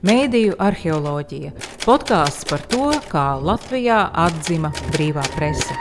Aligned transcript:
Mēdīju 0.00 0.54
arheoloģija- 0.56 1.50
podkāsts 1.84 2.46
par 2.48 2.62
to, 2.72 2.86
kā 3.10 3.36
Latvijā 3.36 3.98
atzima 4.16 4.70
brīvā 4.94 5.20
prese. 5.34 5.76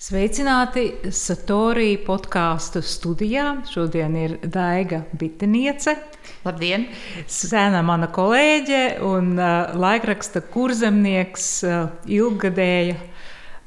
Sveicināti 0.00 1.12
Satorija 1.12 2.00
podkāstu 2.06 2.80
studijā. 2.80 3.50
Šodien 3.68 4.16
ir 4.16 4.38
Daiga 4.40 5.04
Biteniece. 5.12 5.98
Labdien! 6.46 6.88
Sēna 7.28 7.84
mana 7.84 8.08
kolēģe 8.08 8.80
un 9.04 9.34
uh, 9.36 9.76
laikraksta 9.76 10.40
kurzemnieks 10.40 11.50
uh, 11.68 11.92
ilgadēja 12.08 12.96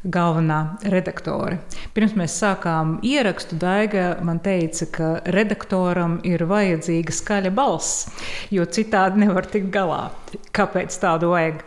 galvenā 0.06 0.60
redaktore. 0.86 1.60
Pirms 1.96 2.14
mēs 2.18 2.36
sākām 2.38 3.00
ierakstu, 3.06 3.58
Daiga 3.60 4.16
man 4.26 4.40
teica, 4.46 4.88
ka 4.94 5.08
redaktoram 5.34 6.20
ir 6.28 6.46
vajadzīga 6.50 7.16
skaļa 7.16 7.54
balss, 7.56 8.06
jo 8.54 8.66
citādi 8.66 9.26
nevar 9.26 9.50
tikt 9.50 9.72
galā. 9.74 10.10
Kāpēc 10.56 10.96
tādu 11.02 11.34
vajag? 11.34 11.64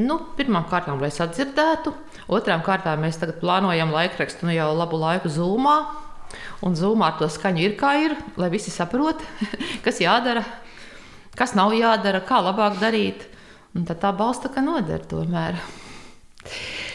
Nu, 0.00 0.18
Pirmkārt, 0.34 0.88
lai 0.98 1.12
sadzirdētu, 1.14 1.92
otrām 2.34 2.64
kārtām 2.66 3.04
mēs 3.04 3.20
plānojam 3.40 3.92
laikrakstu 3.94 4.48
nu 4.48 4.56
jau 4.56 4.72
labu 4.74 4.98
laiku 4.98 5.30
zūmā. 5.30 5.76
Un 6.66 6.74
zūmā 6.74 7.12
ar 7.12 7.18
to 7.20 7.28
skaņu 7.30 7.62
ir 7.62 7.76
kā 7.78 7.92
ir, 8.02 8.16
lai 8.40 8.48
visi 8.50 8.72
saprot, 8.74 9.20
kas 9.84 10.00
jādara, 10.02 10.42
kas 11.38 11.54
nav 11.54 11.76
jādara, 11.76 12.24
kā 12.26 12.40
labāk 12.42 12.80
darīt. 12.80 13.28
Un 13.74 13.86
tad 13.86 14.00
tā 14.02 14.10
balsta, 14.14 14.50
ka 14.50 14.62
noder 14.62 15.02
tomēr. 15.10 15.60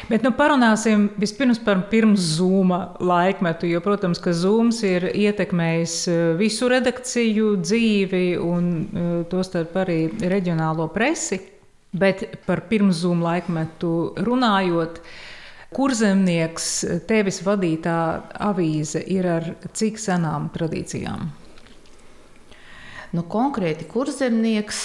Bet 0.10 0.24
nu, 0.26 0.32
parunāsim 0.34 1.04
vispirms 1.22 1.60
par 1.62 1.84
pirms 1.92 2.24
zūma 2.40 2.80
laikmetu. 2.98 3.68
Jo, 3.70 3.78
protams, 3.86 4.18
ka 4.24 4.34
zūms 4.34 4.82
ir 4.90 5.06
ietekmējis 5.14 5.96
eh, 6.10 6.22
visu 6.40 6.70
redakciju 6.72 7.52
dzīvi 7.62 8.24
un 8.42 8.72
eh, 8.74 9.10
tostarp 9.30 9.78
arī 9.84 10.00
reģionālo 10.34 10.88
presi. 10.96 11.38
Bet 11.90 12.24
par 12.46 12.64
pirmszūmu 12.70 13.26
laikmetu 13.26 13.92
runājot, 14.26 14.98
kurzemnieks, 15.74 16.72
tevis 17.10 17.42
vadītā 17.46 18.00
avīze 18.50 19.02
ir 19.14 19.30
ar 19.30 19.48
cik 19.78 20.02
senām 20.02 20.50
tradīcijām? 20.54 21.30
Nu, 23.10 23.24
konkrēti, 23.26 23.88
kurzemnieks 23.90 24.84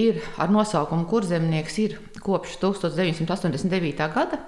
ir 0.00 0.22
ar 0.40 0.48
nosaukumu 0.48 1.04
Kurzemnieks 1.08 1.74
ir 1.82 1.98
kopš 2.28 2.58
1989. 2.60 4.04
gada, 4.14 4.38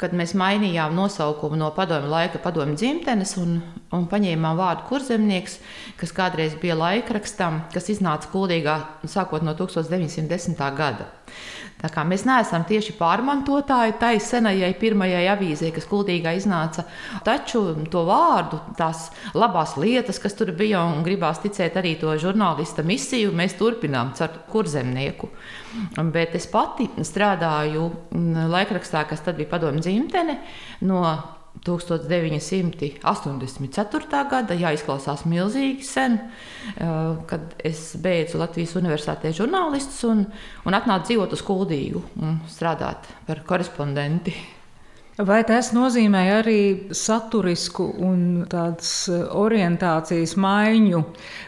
kad 0.00 0.12
mēs 0.16 0.34
mainījām 0.36 0.94
nosaukumu 0.96 1.58
no 1.60 1.70
padomju 1.76 2.12
laika, 2.12 2.40
padomju 2.44 2.76
dzimtenes 2.76 3.36
un, 3.40 3.58
un 3.96 4.06
paņēmām 4.10 4.60
vārdu 4.60 4.86
kurzemnieks, 4.90 5.58
kas 6.00 6.12
kādreiz 6.16 6.56
bija 6.60 6.76
laikrakstam, 6.78 7.64
kas 7.74 7.88
iznāca 7.94 8.30
kuldīgā 8.32 8.76
sākot 9.08 9.46
no 9.46 9.56
1910. 9.58 10.60
gada. 10.76 11.08
Mēs 11.82 12.24
neesam 12.24 12.64
tieši 12.64 12.94
pārmantotāji 12.96 13.96
tai 14.00 14.16
senajai 14.22 14.72
pirmajai 14.80 15.26
avīzei, 15.28 15.70
kas 15.76 15.84
kuldīgā 15.86 16.32
iznāca. 16.38 16.86
Taču 17.24 17.62
to 17.92 18.02
vārdu, 18.08 18.58
tās 18.78 19.10
labās 19.36 19.76
lietas, 19.76 20.18
kas 20.18 20.34
tur 20.34 20.54
bija, 20.56 20.82
un 20.88 21.04
gribās 21.04 21.42
ticēt 21.44 21.76
arī 21.76 21.94
to 22.00 22.16
žurnālista 22.18 22.82
misiju, 22.86 23.34
mēs 23.36 23.58
turpinām 23.60 24.14
ar 24.18 24.40
kurzemnieku. 24.50 25.28
Bet 26.12 26.34
es 26.34 26.48
pati 26.48 26.88
strādāju 26.96 27.90
laikrakstā, 28.56 29.04
kas 29.08 29.20
tad 29.20 29.36
bija 29.36 29.52
padomju 29.52 29.84
dzimtene. 29.84 30.40
No 30.88 31.04
1984. 31.64 34.24
gada, 34.30 34.54
jā, 34.58 34.72
izklausās 34.76 35.24
milzīgi 35.28 35.82
sen, 35.86 36.18
kad 37.30 37.42
es 37.64 37.96
beidzu 38.02 38.38
Latvijas 38.42 38.76
Universitātē 38.78 39.28
žurnālistus 39.36 40.00
un, 40.08 40.18
un 40.66 40.72
atnācu 40.76 41.04
dzīvot 41.10 41.30
uz 41.36 41.42
Kuldīgu 41.46 42.00
un 42.20 42.30
strādāt 42.50 43.00
par 43.28 43.38
korespondenti. 43.48 44.34
Vai 45.16 45.40
tas 45.48 45.70
nozīmē 45.72 46.22
arī 46.42 46.92
saturisku 46.92 47.86
un 48.04 48.44
tādas 48.52 49.08
orientācijas 49.08 50.36
maiņu 50.36 51.00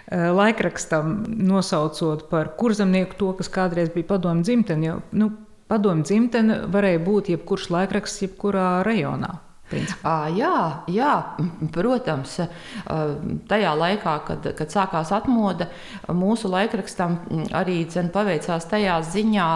laikrakstam, 0.09 1.28
nosaucot 1.50 2.31
par 2.31 2.56
kurzemnieku 2.56 3.19
to, 3.21 3.34
kas 3.37 3.53
kādreiz 3.53 3.93
bija 3.93 4.09
padomju 4.15 4.49
dzimtene? 4.49 4.88
Jo 4.88 4.97
nu, 5.21 5.28
padomju 5.69 6.09
dzimtene 6.09 6.56
varēja 6.72 7.04
būt 7.04 7.28
jebkurš 7.34 7.69
laikraksts, 7.75 8.25
jebkurā 8.25 8.81
rajonā. 8.88 9.34
À, 10.03 10.29
jā, 10.33 10.55
jā, 10.89 11.12
protams, 11.75 12.39
tajā 13.51 13.75
laikā, 13.77 14.15
kad, 14.29 14.49
kad 14.59 14.73
sākās 14.73 15.12
atmoda, 15.17 15.69
mūsu 16.09 16.51
laikrakstam 16.53 17.21
arī 17.56 17.84
paveicās 18.15 18.69
tajā 18.71 18.99
ziņā. 19.12 19.53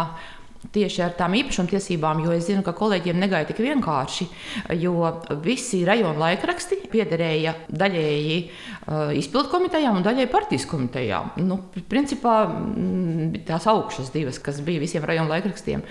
Tieši 0.72 1.00
ar 1.02 1.14
tām 1.18 1.32
īpašumtiesībām, 1.34 2.20
jo 2.22 2.30
es 2.36 2.44
zinu, 2.46 2.62
ka 2.62 2.70
kolēģiem 2.78 3.18
negaidīja 3.18 3.48
tik 3.48 3.64
vienkārši, 3.64 4.28
jo 4.78 5.08
visi 5.42 5.80
rajona 5.82 6.14
laikraksti 6.20 6.84
piederēja 6.92 7.56
daļēji 7.66 8.36
uh, 8.46 9.10
izpildu 9.18 9.50
komitejām 9.50 9.98
un 9.98 10.06
daļēji 10.06 10.30
partijas 10.30 10.68
komitejām. 10.70 11.34
Nu, 11.42 11.58
principā 11.90 12.36
tās 13.48 13.66
augšas 13.74 14.14
divas, 14.14 14.38
kas 14.38 14.62
bija 14.62 14.84
visiem 14.86 15.02
rajona 15.02 15.34
laikrakstiem. 15.34 15.82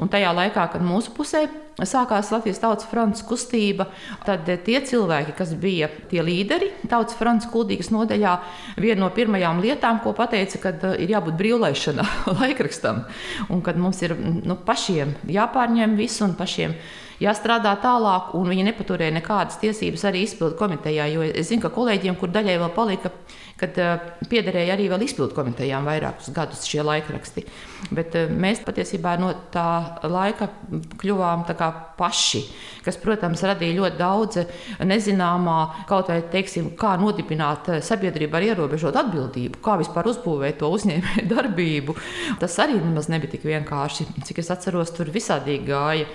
Un 0.00 0.10
tajā 0.12 0.32
laikā, 0.36 0.68
kad 0.72 0.84
mūsu 0.84 1.12
pusē 1.16 1.46
sākās 1.80 2.30
Latvijas 2.32 2.60
Tautas 2.62 2.86
fronts 2.88 3.22
kustība, 3.26 3.86
tad 4.26 4.48
tie 4.66 4.80
cilvēki, 4.84 5.34
kas 5.36 5.54
bija 5.58 5.88
tie 6.10 6.22
līderi 6.24 6.70
Tautas 6.90 7.16
fronts 7.18 7.48
kuldīgas 7.52 7.90
nodaļā, 7.94 8.34
viena 8.80 9.00
no 9.04 9.10
pirmajām 9.14 9.62
lietām, 9.64 10.02
ko 10.04 10.14
pateica, 10.16 10.60
kad 10.62 10.84
uh, 10.86 10.96
ir 11.00 11.14
jābūt 11.14 11.38
brīvlaišanā 11.40 12.06
laikrakstam 12.40 13.04
un 13.52 13.62
kad 13.64 13.80
mums 13.80 14.02
ir 14.04 14.16
nu, 14.18 14.58
pašiem 14.66 15.16
jāpārņem 15.32 15.96
viss 15.98 16.22
un 16.24 16.36
pašiem 16.38 16.76
jāstrādā 17.22 17.74
tālāk, 17.82 18.32
un 18.38 18.48
viņi 18.50 18.66
nepaturēja 18.70 19.14
nekādas 19.14 19.60
tiesības 19.62 20.04
arī 20.10 20.24
izpildu 20.26 20.56
komitejā. 20.58 21.06
Jo 21.12 21.22
es 21.28 21.52
zinu, 21.52 21.62
ka 21.62 21.70
kolēģiem, 21.74 22.16
kur 22.18 22.32
daļai 22.34 22.58
vēl 22.64 22.72
palika, 22.74 23.12
kad 23.60 23.78
uh, 23.80 24.10
piederēja 24.28 24.76
arī 24.76 24.88
vēl 24.92 25.06
izpildu 25.06 25.36
komitejām 25.38 25.86
vairākus 25.88 26.32
gadus 26.34 26.66
šie 26.68 26.82
laikraksti. 26.86 27.46
Bet 27.90 28.16
uh, 28.18 28.30
mēs 28.30 28.62
patiesībā 28.64 29.16
no 29.20 29.32
tā 29.52 29.98
laika 30.08 30.48
kļuvām 31.00 31.44
paši, 31.98 32.42
kas, 32.84 32.98
protams, 33.02 33.42
radīja 33.46 33.78
ļoti 33.78 33.98
daudz 33.98 34.40
nezināmā, 34.86 35.58
kaut 35.90 36.10
vai 36.10 36.20
teiksim, 36.32 36.72
kā 36.78 36.94
nodibināt 37.00 37.68
sabiedrību 37.84 38.38
ar 38.38 38.48
ierobežotu 38.48 39.00
atbildību, 39.02 39.60
kā 39.62 39.76
vispār 39.80 40.10
uzbūvēt 40.12 40.60
to 40.62 40.70
uzņēmēju 40.78 41.26
darbību. 41.34 41.96
Tas 42.42 42.58
arī 42.62 42.80
nemaz 42.80 43.10
nebija 43.12 43.36
tik 43.36 43.46
vienkārši. 43.50 44.08
Cik 44.26 44.42
es 44.42 44.50
atceros, 44.54 44.94
tur 44.96 45.12
visādīgi 45.12 45.68
gāja. 45.70 46.08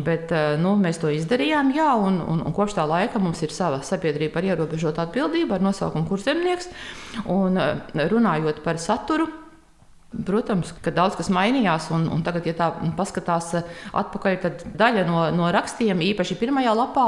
Bet, 0.00 0.30
Eh, 0.40 0.56
nu, 0.60 0.74
mēs 0.80 1.00
to 1.02 1.10
izdarījām, 1.12 1.72
jā, 1.76 1.90
un, 1.98 2.20
un, 2.22 2.42
un 2.46 2.54
kopš 2.54 2.76
tā 2.78 2.86
laika 2.88 3.20
mums 3.22 3.42
ir 3.44 3.52
sava 3.54 3.80
sabiedrība 3.86 4.40
ar 4.40 4.48
ierobežotu 4.52 5.02
atbildību, 5.02 5.56
ar 5.56 5.64
nosaukumu 5.64 6.08
Kurzemnieks. 6.08 6.70
Un 7.30 7.58
eh, 7.60 7.80
runājot 8.12 8.62
par 8.64 8.80
saturu, 8.82 9.28
Protams, 10.10 10.72
ka 10.82 10.90
daudz 10.90 11.14
kas 11.14 11.28
mainījās, 11.30 11.84
un, 11.94 12.08
un 12.10 12.24
tagad, 12.26 12.48
ja 12.48 12.54
tā 12.58 12.66
paskatās 12.98 13.52
atpakaļ, 13.94 14.38
tad 14.42 14.62
daļa 14.74 15.04
no, 15.06 15.20
no 15.30 15.50
rakstiem, 15.54 16.00
īpaši 16.02 16.34
pirmajā 16.40 16.72
lapā, 16.74 17.04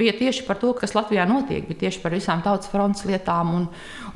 bija 0.00 0.14
tieši 0.16 0.46
par 0.46 0.56
to, 0.62 0.70
kas 0.78 0.94
Latvijā 0.96 1.26
notiek, 1.28 1.66
bija 1.68 1.82
tieši 1.82 2.00
par 2.00 2.16
visām 2.16 2.40
tautas 2.40 2.70
fronts 2.72 3.04
lietām 3.04 3.50
un, 3.58 3.66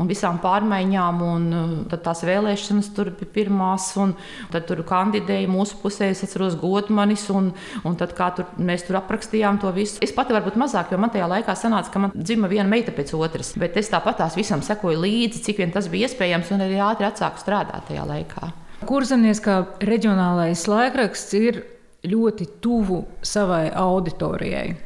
un 0.01 0.09
visām 0.09 0.39
pārmaiņām. 0.41 1.21
Un, 1.21 1.45
tad 1.93 2.01
tās 2.07 2.25
vēlēšanas 2.25 2.89
tur 2.97 3.11
bija 3.19 3.29
pirmās, 3.35 3.91
un 4.01 4.17
tad 4.55 4.65
tur 4.71 4.81
kandidēja 4.89 5.53
mūsu 5.53 5.77
pusē, 5.83 6.09
es 6.15 6.25
atceros 6.25 6.57
Godmanis, 6.65 7.27
un, 7.37 7.53
un 7.85 8.01
tad 8.01 8.17
kā 8.17 8.31
tur, 8.39 8.49
mēs 8.57 8.89
tur 8.89 9.03
aprakstījām 9.03 9.61
to 9.61 9.75
visu. 9.77 10.01
Es 10.01 10.17
pati 10.17 10.33
varbūt 10.33 10.57
mazāk, 10.57 10.97
jo 10.97 11.03
man 11.03 11.13
tajā 11.13 11.29
laikā 11.29 11.59
sanāca, 11.61 11.93
ka 11.93 12.07
man 12.07 12.17
dzima 12.17 12.49
viena 12.49 12.71
meita 12.73 12.97
pēc 12.97 13.13
otras, 13.21 13.53
bet 13.61 13.77
es 13.77 13.93
tāpat 13.93 14.23
tās 14.25 14.41
visam 14.41 14.65
sekoju 14.65 15.05
līdzi, 15.05 15.45
cik 15.45 15.61
vien 15.61 15.77
tas 15.77 15.93
bija 15.93 16.09
iespējams, 16.09 16.57
un 16.57 16.65
arī 16.71 16.81
ātri 16.89 17.11
atsāku 17.13 17.45
strādāt 17.45 17.91
tajā 17.93 18.09
laikā 18.09 18.30
laikā. 18.31 18.53
Kurzemnieks 18.87 19.41
kā 19.45 19.61
reģionālais 19.85 20.67
laikraksts 20.69 21.35
ir 21.35 21.65
ļoti 22.07 22.47
tuvu 22.61 23.05
savai 23.23 23.71
auditorijai. 23.77 24.77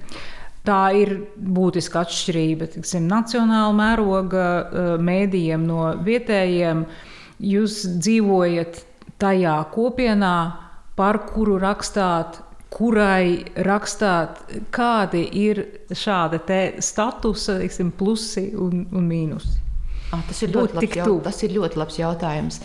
Tā 0.64 0.80
ir 0.96 1.28
būtiska 1.36 2.00
atšķirība 2.00 2.70
tiksim, 2.72 3.06
nacionāla 3.06 3.74
mēroga 3.76 4.44
eh, 4.44 4.88
mēdījiem 4.98 5.66
no 5.66 5.92
vietējiem. 6.02 6.86
Jūs 7.44 7.82
dzīvojat 8.00 8.80
tajā 9.20 9.58
kopienā, 9.74 10.36
par 10.96 11.20
kuru 11.26 11.58
rakstāt, 11.58 12.40
kurai 12.74 13.44
rakstāt, 13.66 14.40
kādi 14.74 15.26
ir 15.38 15.60
šādi 15.90 16.40
statusi, 16.82 17.60
tiksim, 17.60 17.92
plusi 17.94 18.48
un, 18.56 18.86
un 18.90 19.06
mīnusi. 19.10 19.63
Ah, 20.14 20.22
tas 20.28 20.42
ir, 20.44 20.52
ļoti 20.54 20.78
labs, 20.78 20.98
jau, 21.00 21.14
tas 21.24 21.40
ir 21.46 21.54
ļoti 21.56 21.80
labs 21.80 21.98
jautājums. 22.00 22.60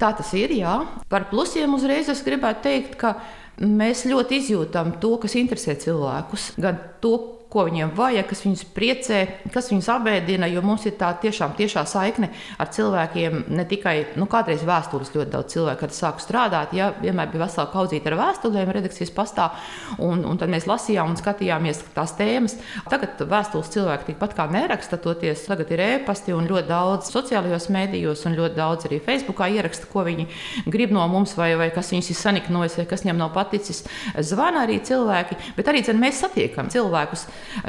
Tā 0.00 0.12
tas 0.20 0.32
ir. 0.38 0.54
Jā. 0.58 0.78
Par 1.12 1.28
plusiem 1.32 1.74
uzreiz 1.76 2.08
es 2.12 2.24
gribētu 2.26 2.64
teikt, 2.68 2.96
ka 3.00 3.14
mēs 3.60 4.06
ļoti 4.08 4.42
izjūtam 4.42 4.96
to, 5.02 5.16
kas 5.22 5.36
interesē 5.38 5.76
cilvēkus. 5.82 6.52
Gan 6.62 6.80
to, 7.02 7.16
ko 7.48 7.64
viņiem 7.64 7.94
vajag, 7.96 8.26
kas 8.28 8.42
viņus 8.44 8.62
priecē, 8.76 9.18
kas 9.52 9.70
viņus 9.72 9.88
apbēdina. 9.94 10.48
Jo 10.52 10.60
mums 10.64 10.84
ir 10.88 10.98
tā 11.00 11.08
tiešām 11.22 11.54
tiešā 11.56 11.84
saikne 11.88 12.28
ar 12.60 12.68
cilvēkiem. 12.74 13.46
Ne 13.56 13.64
tikai 13.68 13.94
nu, 14.20 14.26
kādreiz 14.28 14.64
vēstules 14.68 15.14
ļoti 15.14 15.32
daudz 15.32 15.54
cilvēku, 15.54 15.80
kad 15.80 15.96
sāku 15.96 16.20
strādāt, 16.20 16.74
ja 16.76 16.90
vienmēr 17.00 17.30
bija 17.32 17.46
vesela 17.46 17.70
kaudzīte 17.72 18.12
ar 18.12 18.18
vēstulēm 18.20 18.72
redakcijas 18.76 19.12
pastā, 19.16 19.48
un, 19.96 20.26
un 20.28 20.40
tad 20.40 20.52
mēs 20.52 20.68
lasījām 20.68 21.14
un 21.14 21.20
skatījāmies 21.20 21.80
tās 21.96 22.12
tēmas. 22.18 22.58
Tagad 22.92 23.24
vēstules 23.32 23.72
cilvēki 23.72 24.10
tikpat 24.10 24.36
kā 24.36 24.48
neraksta, 24.52 25.00
toties 25.00 25.46
tagad 25.48 25.72
ir 25.72 25.84
e-pasti 25.86 26.36
un 26.36 26.50
ļoti 26.50 26.68
daudz 26.68 27.08
sociālajos 27.14 27.70
mēdījos 27.72 28.26
un 28.28 28.36
ļoti 28.36 28.60
daudz 28.60 28.90
arī 28.90 29.00
Facebookā 29.08 29.48
ieraksta, 29.56 29.88
ko 29.88 30.04
viņi 30.04 30.28
grib 30.68 30.92
no 30.92 31.06
mums 31.08 31.32
vai, 31.38 31.54
vai 31.56 31.72
kas 31.72 31.94
viņus 31.96 32.12
ir 32.12 32.20
saniknojis 32.20 32.76
vai 32.82 32.88
kas 32.92 33.06
viņiem 33.06 33.24
nav 33.24 33.32
paticis. 33.32 33.86
Zvana 34.20 34.66
arī 34.66 34.82
cilvēki, 34.84 35.40
bet 35.56 35.72
arī 35.72 35.80
dzen, 35.86 36.00
mēs 36.02 36.20
satiekam 36.26 36.68
cilvēkus 36.72 37.24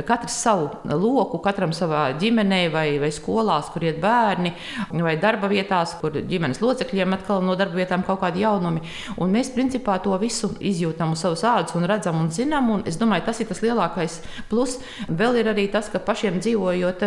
katrs 0.07 0.39
savu 0.43 0.69
loku, 0.89 1.39
katram 1.43 1.73
savā 1.75 2.09
ģimenē 2.19 2.61
vai, 2.73 2.87
vai 3.01 3.11
skolās, 3.13 3.71
kur 3.73 3.85
iet 3.87 3.99
bērni, 4.01 4.53
vai 4.91 5.15
darba 5.21 5.49
vietās, 5.51 5.95
kur 6.01 6.15
ģimenes 6.19 6.61
locekļiem 6.63 7.17
atkal 7.17 7.43
no 7.45 7.55
darba 7.59 7.81
vietām 7.81 8.03
kaut 8.07 8.21
kādi 8.23 8.43
jaunumi. 8.45 8.83
Un 9.19 9.33
mēs 9.33 9.51
principā 9.55 9.97
to 10.03 10.15
visu 10.21 10.51
izjūtam 10.59 11.13
uz 11.15 11.23
savas 11.25 11.45
ādas 11.47 11.75
un 11.77 11.87
redzam 11.89 12.19
un 12.19 12.31
zinām. 12.33 12.69
Un 12.75 12.85
es 12.89 12.99
domāju, 12.99 13.25
tas 13.29 13.39
ir 13.41 13.49
tas 13.49 13.63
lielākais 13.65 14.19
plus. 14.51 14.77
Vēl 15.09 15.41
ir 15.41 15.51
arī 15.53 15.67
tas, 15.71 15.89
ka 15.91 16.01
pašiem 16.03 16.39
dzīvojot 16.43 17.05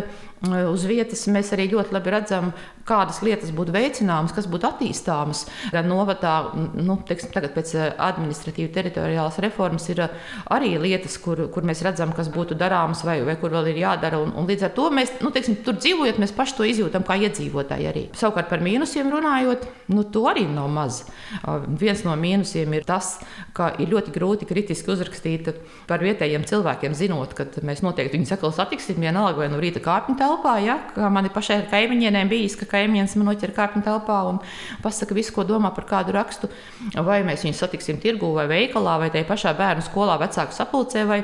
uz 0.72 0.86
vietas, 0.88 1.22
mēs 1.30 1.52
arī 1.54 1.68
ļoti 1.70 1.94
labi 1.94 2.12
redzam, 2.14 2.50
kādas 2.88 3.20
lietas 3.22 3.52
būtu 3.54 3.74
veicināmas, 3.74 4.34
kas 4.34 4.48
būtu 4.50 4.66
attīstāmas. 4.68 5.44
Gan 5.74 5.86
novadā, 5.90 6.34
nu, 6.74 6.98
teiksim, 7.06 7.30
tagad 7.34 7.54
pēc 7.54 7.74
administratīvas 7.92 8.74
teritoriālās 8.74 9.38
reformas 9.44 9.86
ir 9.92 10.02
arī 10.50 10.74
lietas, 10.82 11.18
kur, 11.22 11.46
kur 11.52 11.66
mēs 11.68 11.84
redzam, 11.86 12.14
kas 12.16 12.30
būtu 12.32 12.51
darāms 12.58 13.02
vai, 13.06 13.18
vai 13.26 13.36
kur 13.40 13.52
vēl 13.54 13.70
ir 13.72 13.82
jādara. 13.82 14.20
Un, 14.22 14.32
un 14.38 14.48
līdz 14.48 14.66
ar 14.68 14.72
to 14.76 14.88
mēs 14.94 15.14
nu, 15.22 15.32
teiksim, 15.34 15.58
tur 15.66 15.76
dzīvojot, 15.78 16.20
mēs 16.22 16.34
paši 16.36 16.56
to 16.58 16.66
izjūtam 16.68 17.04
kā 17.06 17.16
iedzīvotāji 17.26 17.88
arī. 17.90 18.04
Savukārt 18.18 18.50
par 18.50 18.62
mīnusiem 18.64 19.10
runājot, 19.12 19.66
nu, 19.92 20.04
to 20.14 20.24
arī 20.30 20.44
nav 20.48 20.70
maz. 20.72 21.02
Uh, 21.42 21.64
viens 21.80 22.04
no 22.06 22.14
mīnusiem 22.18 22.76
ir 22.76 22.86
tas, 22.88 23.14
ka 23.56 23.72
ir 23.82 23.92
ļoti 23.92 24.14
grūti 24.14 24.48
kritiski 24.48 24.92
uzrakstīt 24.94 25.52
par 25.88 26.04
vietējiem 26.04 26.46
cilvēkiem, 26.48 26.96
zinot, 26.96 27.34
ka 27.38 27.46
mēs 27.66 27.82
noteikti 27.84 28.18
viņus 28.18 28.34
atkal 28.36 28.54
satiksim 28.56 29.00
vienalga 29.02 29.42
vai 29.42 29.50
no 29.52 29.60
rīta 29.62 29.82
kāpņu 29.84 30.16
telpā. 30.20 30.56
Ja? 30.64 30.78
Kā 30.94 31.10
man 31.12 31.28
ir 31.28 31.34
pašai 31.34 31.62
kaimiņiem 31.72 32.30
bijis, 32.30 32.56
ka 32.60 32.68
kaimiņš 32.76 33.16
man 33.20 33.32
noķer 33.32 33.54
kāpņu 33.56 33.84
telpā 33.86 34.18
un 34.30 34.42
pasaka 34.84 35.16
visu, 35.16 35.34
ko 35.36 35.46
domā 35.48 35.72
par 35.74 35.88
kādu 35.88 36.14
rakstu. 36.16 36.50
Vai 36.94 37.22
mēs 37.26 37.46
viņus 37.46 37.62
satiksim 37.64 38.00
tirgū 38.02 38.32
vai 38.36 38.48
veikalā 38.50 38.98
vai 39.02 39.10
tajā 39.14 39.28
pašā 39.28 39.54
bērnu 39.58 39.84
skolā, 39.86 40.18
vecāku 40.22 40.56
sapulcē. 40.56 41.06
Vai 41.08 41.22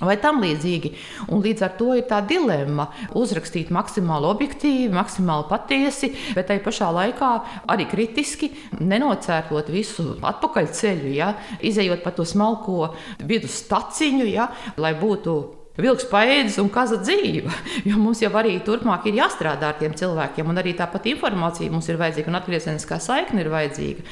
Vai 0.00 0.16
tam 0.20 0.40
līdzīgi. 0.40 0.92
Un 1.28 1.42
līdz 1.44 1.64
ar 1.66 1.74
to 1.76 1.92
ir 1.98 2.06
tā 2.08 2.22
dilemma 2.24 2.88
uzrakstīt 3.18 3.72
maksimāli 3.74 4.30
objektīvi, 4.30 4.88
maksimāli 4.94 5.48
patiesi, 5.50 6.12
bet 6.36 6.48
tai 6.48 6.58
pašā 6.64 6.88
laikā 6.96 7.30
arī 7.70 7.88
kritiski 7.90 8.50
nenocērtot 8.80 9.68
visu 9.72 10.14
atpakaļceļu, 10.32 11.14
ja, 11.16 11.34
izējot 11.60 12.04
pa 12.04 12.14
to 12.16 12.24
smalko 12.28 12.94
vidus 13.20 13.60
staciņu, 13.64 14.28
ja, 14.32 14.50
lai 14.80 14.94
būtu 14.98 15.59
vilks 15.78 16.08
paēdis 16.10 16.58
un 16.62 16.70
kaza 16.72 17.00
dzīve. 17.02 17.52
Jo 17.88 17.96
mums 18.00 18.20
jau 18.20 18.32
arī 18.36 18.56
turpmāk 18.64 19.06
ir 19.08 19.20
jāstrādā 19.20 19.70
ar 19.70 19.78
tiem 19.78 19.94
cilvēkiem, 19.96 20.48
un 20.50 20.60
arī 20.60 20.74
tāpat 20.78 21.06
informācija 21.12 21.72
mums 21.72 21.88
ir 21.88 22.00
vajadzīga, 22.00 22.28
un 22.32 22.40
atgriezeniskā 22.40 22.98
saikne 23.00 23.44
ir 23.44 23.52
vajadzīga. 23.52 24.04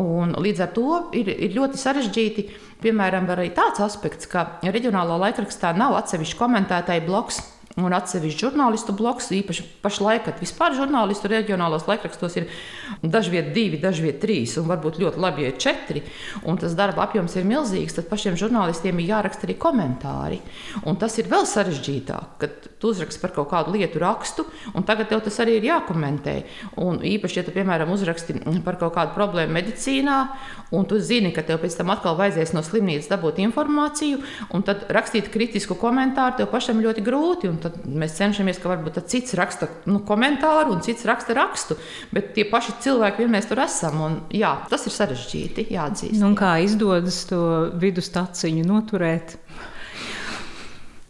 Un 0.00 0.34
līdz 0.36 0.66
ar 0.66 0.74
to 0.76 0.88
ir, 1.16 1.30
ir 1.30 1.56
ļoti 1.56 1.80
sarežģīti 1.80 2.48
Piemēram, 2.80 3.26
arī 3.28 3.50
tāds 3.52 3.82
aspekts, 3.84 4.28
ka 4.30 4.56
reģionālā 4.64 5.18
laikrakstā 5.26 5.74
nav 5.76 5.98
atsevišķi 5.98 6.38
komentētāji 6.38 7.04
bloks 7.04 7.42
un 7.78 7.94
atsevišķi 7.94 8.48
žurnālistu 8.48 8.94
bloks. 8.96 9.30
Īpaši 9.34 9.64
pašlaik, 9.84 10.24
kad 10.26 10.40
vispār 10.42 10.74
žurnālistu 10.74 11.30
reģionālos 11.30 11.86
laikrakstos 11.86 12.36
ir 12.40 12.48
dažviet 13.02 13.52
divi, 13.54 13.78
dažviet 13.78 14.18
trīs, 14.22 14.56
un 14.58 14.66
varbūt 14.70 14.98
ļoti 14.98 15.22
labi, 15.22 15.44
ja 15.44 15.52
ir 15.52 15.60
četri, 15.62 16.02
un 16.42 16.58
tas 16.58 16.74
darba 16.78 17.04
apjoms 17.06 17.36
ir 17.38 17.46
milzīgs, 17.46 17.94
tad 17.94 18.08
pašiem 18.10 18.38
žurnālistiem 18.40 18.98
ir 18.98 19.12
jāraksta 19.12 19.46
arī 19.46 19.56
komentāri. 19.60 20.40
Un 20.82 20.98
tas 20.98 21.14
ir 21.22 21.30
vēl 21.30 21.46
sarežģītāk, 21.46 22.34
kad 22.42 22.66
tu 22.82 22.90
uzraksti 22.90 23.22
par 23.22 23.34
kaut 23.36 23.50
kādu 23.52 23.76
lietu 23.76 24.02
rakstu, 24.02 24.46
un 24.74 24.86
tagad 24.88 25.12
tev 25.12 25.22
tas 25.22 25.38
arī 25.42 25.60
ir 25.60 25.68
jākomentē. 25.70 26.36
Un 26.82 26.98
īpaši, 27.06 27.38
ja 27.38 27.46
tu, 27.46 27.54
piemēram, 27.54 27.92
uzraksti 27.94 28.40
par 28.66 28.80
kaut 28.82 28.96
kādu 28.98 29.14
problēmu 29.14 29.54
medicīnā, 29.60 30.18
un 30.74 30.90
tu 30.90 30.98
zini, 30.98 31.30
ka 31.36 31.46
tev 31.46 31.62
pēc 31.62 31.78
tam 31.78 31.94
atkal 31.94 32.18
vajadzēs 32.18 32.54
no 32.56 32.64
slimnīcas 32.66 33.10
dabūt 33.12 33.38
informāciju, 33.46 34.20
un 34.56 34.66
tad 34.66 34.88
rakstīt 34.90 35.30
kritisku 35.30 35.78
komentāru 35.78 36.40
tev 36.40 36.50
pašam 36.50 36.82
ļoti 36.82 37.04
grūti 37.06 37.50
tad 37.62 37.80
mēs 37.84 38.16
cenšamies, 38.18 38.60
ka 38.62 38.72
varbūt 38.72 39.00
cits 39.10 39.36
raksta 39.38 39.68
nu, 39.90 40.02
komentāru 40.06 40.74
un 40.74 40.82
cits 40.84 41.06
raksta 41.08 41.36
rakstu, 41.36 41.76
bet 42.14 42.32
tie 42.36 42.46
paši 42.50 42.76
cilvēki 42.86 43.24
vienmēr 43.24 43.48
tur 43.48 43.62
esam. 43.64 44.00
Un, 44.06 44.16
jā, 44.34 44.54
tas 44.70 44.86
ir 44.88 44.96
sarežģīti, 44.96 45.68
jāatzīst. 45.74 46.18
Nu, 46.22 46.32
kā 46.38 46.56
izdodas 46.64 47.22
to 47.30 47.42
vidustaciņu 47.80 48.66
noturēt? 48.68 49.36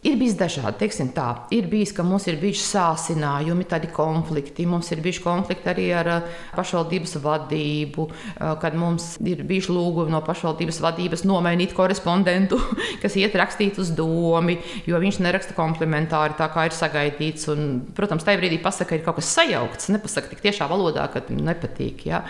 Ir 0.01 0.15
bijis 0.17 0.33
dažādi, 0.33 0.79
teiksim 0.79 1.11
tā. 1.13 1.27
Ir 1.53 1.67
bijis, 1.69 1.91
ka 1.93 2.01
mums 2.01 2.23
ir 2.25 2.39
bijuši 2.41 2.63
sācinājumi, 2.65 3.67
tādi 3.69 3.91
konflikti. 3.93 4.65
Mums 4.65 4.87
ir 4.95 5.03
bijuši 5.05 5.21
konflikti 5.21 5.69
arī 5.69 5.83
ar 5.93 6.09
uh, 6.09 6.31
pašvaldības 6.55 7.19
vadību, 7.21 8.07
uh, 8.07 8.55
kad 8.63 8.73
mums 8.81 9.11
ir 9.21 9.43
bijuši 9.45 9.75
lūgumi 9.75 10.09
no 10.09 10.23
pašvaldības 10.25 10.81
vadības 10.81 11.21
nomainīt 11.29 11.75
korespondentu, 11.77 12.57
kas 13.03 13.19
iet 13.21 13.37
rakstīt 13.37 13.77
uz 13.77 13.93
domu, 13.93 14.57
jo 14.89 15.03
viņš 15.05 15.21
neraksta 15.21 15.53
komplementāri 15.53 16.33
tā, 16.39 16.49
kā 16.49 16.65
ir 16.65 16.77
sagaidīts. 16.79 17.45
Un, 17.53 17.69
protams, 17.93 18.25
tajā 18.25 18.41
brīdī 18.41 18.57
pasaka, 18.63 18.95
ka 18.95 18.97
ir 18.97 19.05
kaut 19.05 19.21
kas 19.21 19.29
sajaukts. 19.37 19.93
Nepasaka 19.93 20.33
tik 20.33 20.41
tiešā 20.47 20.65
valodā, 20.71 21.05
ka 21.13 21.21
nepatīk 21.29 22.07
ja? 22.09 22.25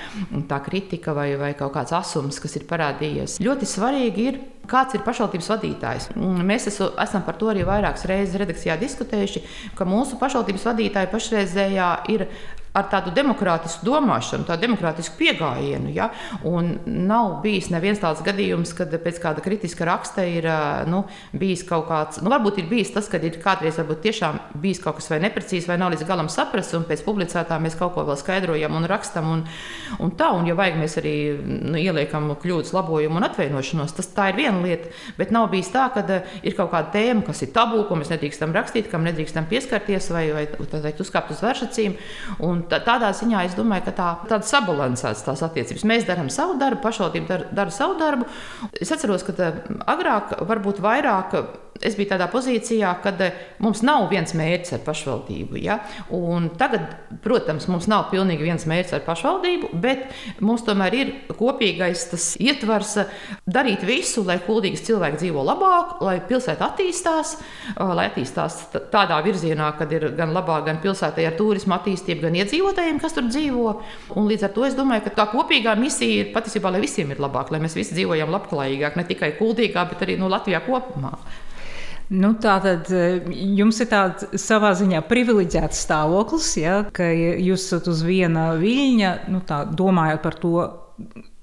tā 0.51 0.59
kritika 0.67 1.15
vai, 1.15 1.29
vai 1.39 1.55
kaut 1.55 1.71
kāds 1.79 1.95
asums, 1.95 2.43
kas 2.43 2.59
ir 2.59 2.67
parādījies. 2.67 3.39
Ļoti 3.39 3.75
svarīgi 3.79 4.27
ir 4.27 4.43
kāds 4.69 4.95
ir 4.97 5.03
pašvaldības 5.05 5.49
vadītājs. 5.53 6.09
Mm, 6.15 6.41
mēs 6.47 6.67
esam 6.71 7.25
par 7.25 7.37
to 7.39 7.51
arī 7.51 7.65
vairākas 7.67 8.05
reizes 8.09 8.37
redakcijā 8.41 8.77
diskutējuši, 8.81 9.43
ka 9.77 9.87
mūsu 9.87 10.19
pašvaldības 10.21 10.67
vadītāji 10.71 11.11
pašreizējā 11.13 11.91
ir 12.13 12.27
ar 12.77 12.87
tādu 12.91 13.11
demokrātisku 13.15 13.83
domāšanu, 13.87 14.45
tādu 14.47 14.65
demokrātisku 14.67 15.17
pieejamību. 15.19 15.91
Ja? 15.95 16.09
Un 16.47 16.77
nav 16.85 17.41
bijis 17.43 17.69
neviens 17.73 17.99
tāds 17.99 18.23
gadījums, 18.23 18.71
kad 18.77 18.93
pēc 19.03 19.19
kāda 19.23 19.43
kritiska 19.43 19.87
raksta 19.87 20.23
ir 20.27 20.47
nu, 20.87 21.03
bijis 21.35 21.65
kaut 21.67 21.89
kāds, 21.89 22.21
nu, 22.23 22.31
varbūt 22.31 22.61
ir 22.61 22.69
bijis 22.71 22.93
tas, 22.95 23.09
ka 23.11 23.19
ir 23.19 23.39
kādreiz 23.43 23.79
tiešām 23.81 24.39
bijis 24.61 24.79
kaut 24.83 24.99
kas 24.99 25.09
vai 25.11 25.19
neprecīzs, 25.25 25.67
vai 25.67 25.77
nav 25.81 25.91
līdz 25.93 26.07
galam 26.07 26.29
saprasts, 26.31 26.75
un 26.77 26.87
pēc 26.87 27.03
publicētā 27.05 27.59
mēs 27.61 27.75
kaut 27.79 27.93
ko 27.95 28.05
vēl 28.07 28.19
skaidrojam 28.19 28.77
un 28.79 28.87
rakstam. 28.89 29.27
Un, 29.31 29.43
un 29.99 30.15
tā, 30.17 30.31
un 30.35 30.47
ja 30.47 30.55
vajag, 30.57 30.79
mēs 30.79 30.97
arī 31.01 31.15
nu, 31.43 31.75
ieliekam 31.79 32.31
kļūdas 32.39 32.73
labojumu 32.75 33.19
un 33.19 33.27
atvainošanos. 33.27 33.95
Tas 33.97 34.11
tā 34.15 34.29
ir 34.31 34.39
viena 34.39 34.63
lieta, 34.63 34.91
bet 35.19 35.33
nav 35.35 35.49
bijis 35.51 35.71
tā, 35.73 35.89
ka 35.93 36.05
ir 36.41 36.55
kaut 36.57 36.71
kāda 36.71 36.93
tēma, 36.95 37.25
kas 37.27 37.43
ir 37.43 37.51
tabū, 37.55 37.83
ko 37.89 37.99
mēs 37.99 38.13
nedrīkstam 38.13 38.55
rakstīt, 38.55 38.89
kam 38.91 39.05
nedrīkstam 39.07 39.49
pieskarties 39.51 40.11
vai, 40.15 40.25
vai 40.35 40.45
teikt, 40.47 41.03
uzkāpt 41.03 41.35
uz 41.35 41.43
vēršacīm. 41.43 41.97
Un 42.47 42.60
Tā, 42.69 42.81
tādā 42.85 43.11
ziņā 43.15 43.45
es 43.47 43.55
domāju, 43.57 43.87
ka 43.87 43.95
tā, 43.97 44.09
tāda 44.29 44.47
sabalansēta 44.47 45.25
tās 45.29 45.43
attiecības. 45.47 45.87
Mēs 45.87 46.07
darām 46.09 46.29
savu 46.33 46.57
darbu, 46.61 46.81
pašvaldība 46.83 47.31
dara, 47.31 47.49
dara 47.61 47.73
savu 47.75 47.97
darbu. 47.99 48.27
Es 48.81 48.91
atceros, 48.93 49.25
ka 49.27 49.51
agrāk 49.93 50.35
varbūt 50.49 50.81
vairāk 50.83 51.37
es 51.79 51.95
biju 51.97 52.11
tādā 52.11 52.27
pozīcijā, 52.31 52.91
kad 53.03 53.21
eh, 53.23 53.37
mums 53.63 53.81
nav 53.85 54.07
viens 54.11 54.33
mērķis 54.37 54.75
ar 54.77 54.83
pašvaldību. 54.85 55.57
Ja? 55.61 55.79
Un 56.13 56.49
tagad, 56.59 56.93
protams, 57.23 57.67
mums 57.71 57.87
nav 57.91 58.09
pilnīgi 58.11 58.45
viens 58.45 58.65
mērķis 58.69 58.97
ar 58.97 59.03
pašvaldību, 59.05 59.71
bet 59.81 60.05
mums 60.43 60.65
tomēr 60.67 60.97
ir 60.97 61.13
kopīgais 61.37 62.07
tas 62.11 62.27
ietvars 62.41 62.95
eh, 63.01 63.13
darīt 63.49 63.85
visu, 63.87 64.25
lai 64.27 64.37
kuldīgas 64.43 64.85
cilvēki 64.87 65.21
dzīvo 65.23 65.45
labāk, 65.47 65.97
lai 66.05 66.17
pilsēta 66.27 66.69
attīstās, 66.69 67.37
eh, 67.39 67.93
lai 67.97 68.09
attīstās 68.11 68.59
tādā 68.93 69.21
virzienā, 69.25 69.71
kad 69.79 69.93
ir 69.95 70.09
gan 70.17 70.35
labāk, 70.35 70.67
gan 70.69 70.81
pilsētai 70.83 71.27
ar 71.29 71.37
turismu 71.39 71.77
attīstību, 71.77 72.27
gan 72.27 72.39
iedzīvotājiem, 72.43 73.01
kas 73.01 73.17
tur 73.17 73.29
dzīvo. 73.29 73.75
Un 74.19 74.29
līdz 74.29 74.49
ar 74.49 74.55
to 74.55 74.67
es 74.67 74.77
domāju, 74.77 75.07
ka 75.07 75.15
tā 75.21 75.29
kopīgā 75.33 75.77
misija 75.79 76.25
ir 76.25 76.33
patiesībā, 76.35 76.73
lai 76.73 76.83
visiem 76.83 77.13
ir 77.13 77.21
labāk, 77.23 77.53
lai 77.53 77.61
mēs 77.63 77.77
visi 77.79 77.95
dzīvojam 77.97 78.33
labklājīgāk, 78.35 78.99
ne 78.99 79.07
tikai 79.07 79.33
kuldīgā, 79.39 79.87
bet 79.89 80.05
arī 80.05 80.19
nu, 80.19 80.29
Latvijā 80.31 80.61
kopumā. 80.65 81.15
Nu, 82.11 82.33
tā 82.43 82.57
tad 82.63 82.89
eh, 82.91 83.23
jums 83.55 83.79
ir 83.79 83.87
tāds 83.91 84.27
savā 84.43 84.73
ziņā 84.75 84.99
privileģēts 85.07 85.85
stāvoklis, 85.85 86.49
ja, 86.59 86.81
ka 86.91 87.07
jūs 87.07 87.69
esat 87.69 87.87
uz 87.87 88.03
viena 88.03 88.49
viļņa, 88.59 89.11
nu, 89.31 89.39
tā, 89.47 89.63
domājot 89.79 90.23
par 90.25 90.35
to, 90.41 90.55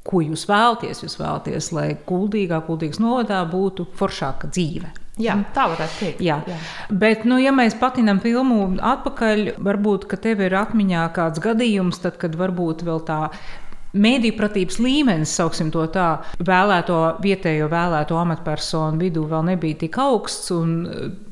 ko 0.08 0.22
jūs 0.25 0.44
vēlaties. 0.48 1.02
Jūs 1.04 1.18
vēlaties, 1.20 1.70
lai 1.76 1.88
kuldīgā, 2.08 2.60
kuldīgas 2.66 3.00
novadā 3.00 3.42
būtu 3.48 3.88
foršāka 3.96 4.50
dzīve. 4.52 4.92
Jā, 5.18 5.34
tā 5.54 5.64
varētu 5.72 5.96
teikt. 5.98 6.20
Jā. 6.22 6.37
Jā. 6.46 6.56
Bet, 6.94 7.25
nu, 7.26 7.40
ja 7.42 7.50
mēs 7.54 7.75
patinām 7.80 8.20
filmu 8.22 8.76
atpakaļ, 8.76 9.56
varbūt 9.66 10.06
tev 10.22 10.44
ir 10.46 10.54
atmiņā 10.60 11.08
kāds 11.16 11.42
gadījums, 11.42 11.98
tad, 12.04 12.20
kad 12.22 12.37
varbūt 12.38 12.84
vēl 12.87 13.02
tā 13.08 13.22
Mēdīju 13.97 14.37
pratības 14.37 14.76
līmenis, 14.85 15.30
sauksim 15.38 15.71
to 15.73 15.87
tā, 15.92 16.18
vēlēto 16.45 16.99
vietējo 17.25 17.71
vēlēto 17.73 18.18
amatpersonu 18.21 19.00
vidū 19.00 19.25
vēl 19.30 19.47
nebija 19.54 19.78
tik 19.87 19.97
augsts. 20.02 20.52
Un, 20.52 20.75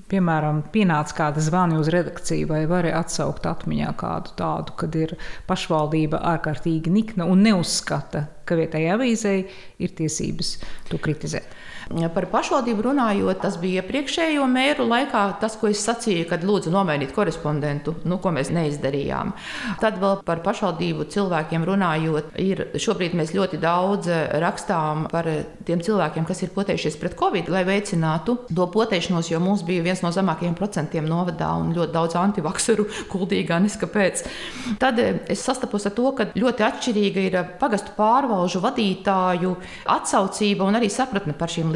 piemēram, 0.06 0.62
pienāca 0.70 1.16
kāda 1.18 1.42
zvana 1.42 1.80
uz 1.82 1.90
redakciju, 1.90 2.46
vai 2.50 2.62
var 2.70 2.86
atsaukt 2.94 3.46
atmiņā 3.50 3.90
kādu 3.98 4.36
tādu, 4.38 4.76
kad 4.78 4.94
ir 4.98 5.16
pašvaldība 5.48 6.20
ārkārtīgi 6.34 6.92
nikna 6.94 7.26
un 7.26 7.42
neuzskata, 7.42 8.26
ka 8.46 8.58
vietējai 8.60 8.92
avīzei 8.94 9.40
ir 9.82 9.96
tiesības 9.98 10.56
to 10.92 11.02
kritizēt. 11.02 11.50
Par 11.86 12.24
pašvaldību 12.32 12.82
runājot, 12.82 13.38
tas 13.44 13.54
bija 13.62 13.78
iepriekšējo 13.84 14.42
mēru 14.50 14.88
laikā, 14.90 15.20
tas, 15.38 15.54
ko 15.54 15.68
es 15.70 15.84
sacīju, 15.86 16.24
kad 16.26 16.42
lūdzu 16.42 16.72
nomainīt 16.74 17.12
korespondentu, 17.14 17.94
nu, 18.10 18.18
ko 18.18 18.32
mēs 18.34 18.50
neizdarījām. 18.50 19.30
Tad 19.78 20.00
vēl 20.02 20.16
par 20.26 20.42
pašvaldību 20.42 21.06
cilvēkiem 21.14 21.66
runājot, 21.68 22.32
ir 22.42 22.64
šobrīd 22.82 23.14
mēs 23.14 23.30
ļoti 23.36 23.60
daudz 23.62 24.10
rakstām 24.42 25.04
par 25.12 25.28
tiem 25.68 25.84
cilvēkiem, 25.86 26.26
kas 26.26 26.42
ir 26.42 26.50
potējušies 26.56 26.98
pret 26.98 27.14
covid, 27.20 27.52
lai 27.54 27.62
veicinātu 27.68 28.34
to 28.50 28.66
potēšanos, 28.74 29.30
jo 29.30 29.38
mums 29.44 29.62
bija 29.66 29.86
viens 29.86 30.02
no 30.02 30.10
zemākajiem 30.10 30.58
procentiem 30.58 31.06
novadā 31.06 31.52
un 31.60 31.70
ļoti 31.76 31.94
daudz 31.94 32.18
antivakseru 32.18 32.88
kuldīgā 33.14 33.60
neskapēc. 33.62 34.24
Tad 34.82 34.98
es 34.98 35.46
sastapos 35.46 35.86
ar 35.86 35.94
to, 35.94 36.10
ka 36.18 36.28
ļoti 36.34 36.66
atšķirīga 36.66 37.26
ir 37.30 37.40
pagastu 37.62 37.94
pārvalžu 37.94 38.64
vadītāju 38.66 39.54
atsaucība 39.94 40.66
un 40.66 40.82
arī 40.82 40.90
sapratne 40.90 41.38
par 41.38 41.54
šīm 41.54 41.70
lietām, 41.70 41.75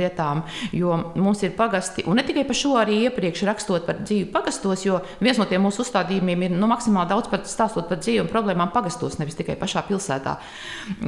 jo 0.72 0.96
mums 1.14 1.42
ir 1.44 1.52
pagasti, 1.56 2.04
un 2.08 2.16
ne 2.16 2.24
tikai 2.26 2.46
par 2.48 2.58
šo, 2.58 2.74
arī 2.80 3.00
iepriekš 3.06 3.44
rakstot 3.48 3.86
par 3.86 4.00
dzīvi 4.00 4.30
pagastos, 4.32 4.84
jo 4.86 5.00
viens 5.20 5.38
no 5.38 5.46
tiem 5.50 5.62
mūsu 5.66 5.84
uzstādījumiem 5.84 6.46
ir 6.46 6.56
nu, 6.56 6.68
maksimāli 6.70 7.12
daudz 7.12 7.30
par 7.32 7.44
stāstot 7.48 7.88
par 7.90 8.00
dzīvi 8.00 8.24
un 8.24 8.32
problēmām 8.32 8.72
pagastos, 8.74 9.18
nevis 9.20 9.38
tikai 9.38 9.58
pašā 9.60 9.84
pilsētā. 9.88 10.36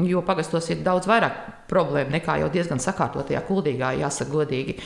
Jo 0.08 0.22
pagastos 0.26 0.68
ir 0.70 0.84
daudz 0.84 1.08
vairāk 1.11 1.40
problēmu 1.70 2.12
nekā 2.18 2.38
jau 2.42 2.52
diezgan 2.52 2.82
sakārtotajā, 2.82 3.42
kuldīgā, 3.49 3.94
jāsaka 4.02 4.32
godīgi. 4.32 4.78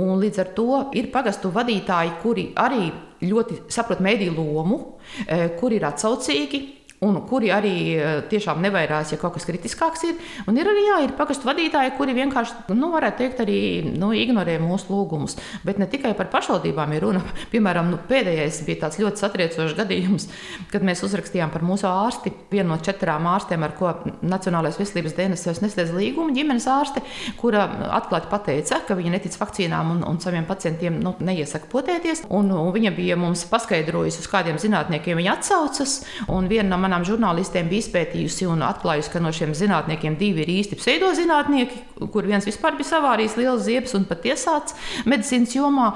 Un 0.00 0.20
līdz 0.22 0.38
ar 0.38 0.50
to 0.54 0.82
ir 0.94 1.10
pagastu 1.10 1.50
vadītāji, 1.54 2.18
kuri 2.22 2.50
arī 2.58 2.90
ļoti 3.26 3.64
saprot 3.72 4.00
mediju 4.00 4.36
lomu, 4.38 4.78
eh, 5.26 5.48
kuri 5.60 5.76
ir 5.76 5.88
atsaucīgi, 5.88 6.79
un 7.00 7.16
kuri 7.24 7.48
arī 7.48 7.74
eh, 7.96 8.08
tiešām 8.28 8.60
nevairās, 8.60 9.14
ja 9.14 9.18
kaut 9.20 9.32
kas 9.38 9.46
kritiskāks 9.48 10.02
ir. 10.04 10.18
Un 10.50 10.58
ir 10.60 10.68
arī 10.68 10.82
jā, 10.84 10.98
ir 11.06 11.14
pagastu 11.16 11.48
vadītāji, 11.48 11.94
kuri 11.96 12.12
vienkārši, 12.18 12.74
nu, 12.76 12.90
varētu 12.92 13.22
teikt, 13.22 13.40
arī 13.40 13.60
nu, 13.94 14.10
ignorē 14.12 14.58
mūsu 14.60 14.92
lūgumus. 14.92 15.38
Bet 15.64 15.80
ne 15.80 15.88
tikai 15.88 16.12
par 16.18 16.28
pašvaldībām 16.32 16.92
ir 16.92 17.06
runa. 17.06 17.22
Piemēram, 17.52 17.88
nu, 17.94 18.00
pēdējais 18.10 18.60
bija 18.66 18.82
tāds 18.84 19.00
ļoti 19.00 19.24
satriecošs 19.24 19.76
gadījums, 19.78 20.28
kad 20.72 20.84
mēs 20.84 21.00
uzrakstījām 21.06 21.54
par 21.54 21.64
mūsu 21.64 21.88
ārsti, 21.88 22.34
vienu 22.52 22.74
no 22.74 22.78
četrām 22.84 23.30
ārstēm, 23.32 23.64
ar 23.64 23.76
ko 23.78 23.94
Nacionālais 24.20 24.76
veselības 24.76 25.16
dienas 25.16 25.46
nesniedz 25.48 25.94
līgumu, 25.96 26.34
ģimenes 26.36 26.68
ārste, 26.68 27.00
kura 27.40 27.64
atklāti 27.96 28.28
pateica, 28.28 28.82
ka 28.84 28.98
viņa 28.98 29.14
netic 29.16 29.40
vakcīnām 29.40 29.94
un, 29.96 30.04
un 30.04 30.20
saviem 30.20 30.44
pacientiem 30.48 31.00
nu, 31.00 31.14
neiesaka 31.24 31.70
potēties. 31.72 32.26
Un, 32.28 32.52
un 32.52 32.70
viņa 32.76 32.92
bija 32.94 33.16
mums 33.20 33.46
paskaidrojusi, 33.48 34.20
uz 34.20 34.30
kādiem 34.30 34.60
zinātniekiem 34.60 35.16
viņa 35.16 35.36
atsaucas. 35.38 35.96
Un 36.28 36.48
viena 36.50 36.74
no 36.74 36.89
manām 36.90 37.06
žurnālistēm 37.06 37.70
bija 37.70 37.84
izpētījusi 37.84 38.48
un 38.50 38.64
atklājusi, 38.66 39.12
ka 39.12 39.22
no 39.22 39.30
šiem 39.34 39.54
zinātniekiem 39.56 40.16
divi 40.18 40.42
ir 40.42 40.50
īsti 40.58 40.78
pseidozinātnieki, 40.80 41.78
kur 42.10 42.26
viens 42.26 42.46
vispār 42.48 42.74
bija 42.78 42.90
savārījis 42.94 43.36
liels 43.38 43.62
ziepes 43.66 43.94
un 43.98 44.06
pat 44.08 44.26
iesācis 44.26 44.74
medicīnas 45.08 45.54
jomā. 45.54 45.92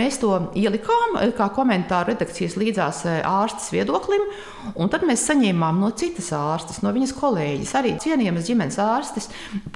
Mēs 0.00 0.20
to 0.22 0.32
ielikām 0.56 1.18
eh, 1.20 1.34
kā 1.36 1.50
komentāru 1.54 2.14
redakcijas 2.14 2.56
līdzās 2.60 3.02
eh, 3.10 3.20
ārstes 3.26 3.68
viedoklim. 3.74 4.24
Un 4.80 4.90
tad 4.92 5.04
mēs 5.08 5.24
saņēmām 5.28 5.80
no 5.80 5.90
citas 5.96 6.30
ārstes, 6.36 6.80
no 6.84 6.92
viņas 6.94 7.14
kolēģis, 7.16 7.74
arī 7.78 7.94
cienījamas 8.00 8.48
ģimenes 8.48 8.76
ārstes, 8.84 9.30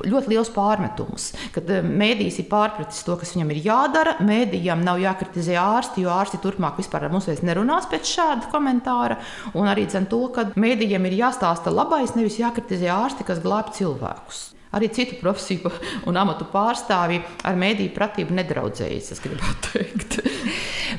ļoti 0.04 0.32
liels 0.32 0.52
pārmetums. 0.54 1.30
Kad 1.54 1.72
eh, 1.74 1.84
mēdījis 1.84 2.40
ir 2.44 2.48
pārpratis 2.52 3.04
to, 3.04 3.18
kas 3.20 3.34
viņam 3.36 3.52
ir 3.52 3.62
jādara, 3.68 4.16
mēdījam 4.24 4.84
nav 4.86 5.02
jākritizē 5.02 5.58
ārsti, 5.60 6.06
jo 6.06 6.14
ārsti 6.14 6.40
turpmāk 6.44 6.80
vispār 6.80 7.08
ar 7.08 7.14
mums 7.14 7.28
vairs 7.28 7.44
nerunās 7.44 7.90
pēc 7.90 8.14
šāda 8.16 8.52
komentāra. 8.52 9.20
Un 9.58 9.68
arī 9.68 9.88
to, 9.90 10.20
ka 10.34 10.46
mēdījiem 10.60 11.08
ir 11.10 11.20
jāstāsta 11.24 11.72
labais, 11.74 12.14
nevis 12.18 12.40
jākritizē 12.40 12.90
ārsti, 12.94 13.26
kas 13.26 13.42
glābj 13.44 13.78
cilvēkus 13.80 14.50
arī 14.74 14.88
citu 14.90 15.20
profesiju 15.20 15.70
un 16.10 16.16
amatu 16.18 16.48
pārstāvji 16.50 17.20
ar 17.46 17.58
mēdīju 17.58 17.94
pratību 17.94 18.34
nedraudzējas, 18.40 19.12
es 19.14 19.22
gribētu 19.22 19.70
teikt. 19.70 20.18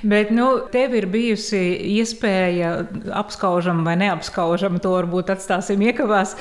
Bet 0.05 0.29
nu, 0.29 0.45
tev 0.69 0.93
ir 0.93 1.07
bijusi 1.09 1.59
iespēja 1.95 2.71
apskaužam 3.17 3.79
vai 3.87 3.95
neapskaužam, 3.97 4.77
to 4.77 4.91
varbūt 4.93 5.31
atstāsim 5.33 5.81
iekavās, 5.81 6.35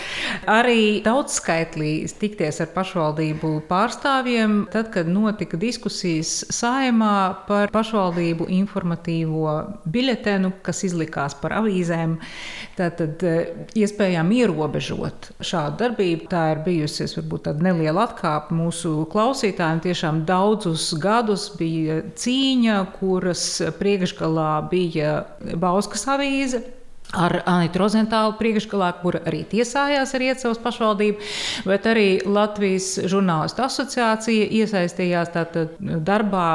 arī 0.50 1.00
daudzskaitlī 1.04 1.92
tikties 2.20 2.60
ar 2.60 2.68
pašvaldību 2.74 3.54
pārstāvjiem, 3.70 4.58
tad, 4.74 4.90
kad 4.92 5.08
notika 5.08 5.56
diskusijas 5.60 6.34
saimā 6.52 7.14
par 7.48 7.72
pašvaldību 7.72 8.50
informatīvo 8.58 9.54
biļetenu, 9.88 10.52
kas 10.66 10.84
izlikās 10.84 11.38
par 11.40 11.56
avīzēm, 11.62 12.18
tātad 12.76 13.24
eh, 13.24 13.64
iespējām 13.80 14.34
ierobežot 14.42 15.30
šādu 15.40 15.80
darbību. 15.86 16.28
Tā 16.34 16.44
ir 16.52 16.62
bijusi, 16.68 17.08
varbūt 17.16 17.46
tāda 17.48 17.70
neliela 17.70 18.04
atkāpe 18.10 18.52
mūsu 18.60 19.06
klausītājiem. 19.08 19.82
Tiešām 19.88 20.22
daudzus 20.28 20.90
gadus 21.00 21.48
bija 21.56 22.02
cīņa, 22.12 22.78
kuras 23.00 23.53
priekšgalā 23.78 24.52
bija 24.70 25.20
Bauskas 25.60 26.06
avīze 26.14 26.62
ar 27.14 27.36
Anītu 27.46 27.78
Rozentālu 27.78 28.34
priekšgalā, 28.38 28.88
kur 29.02 29.18
arī 29.20 29.44
tiesājās 29.50 30.14
ar 30.16 30.24
Iecavas 30.24 30.60
pašvaldību, 30.62 31.26
bet 31.68 31.86
arī 31.90 32.08
Latvijas 32.26 32.88
žurnālistu 33.10 33.64
asociācija 33.64 34.48
iesaistījās 34.60 35.30
tātad 35.34 35.76
darbā, 36.06 36.48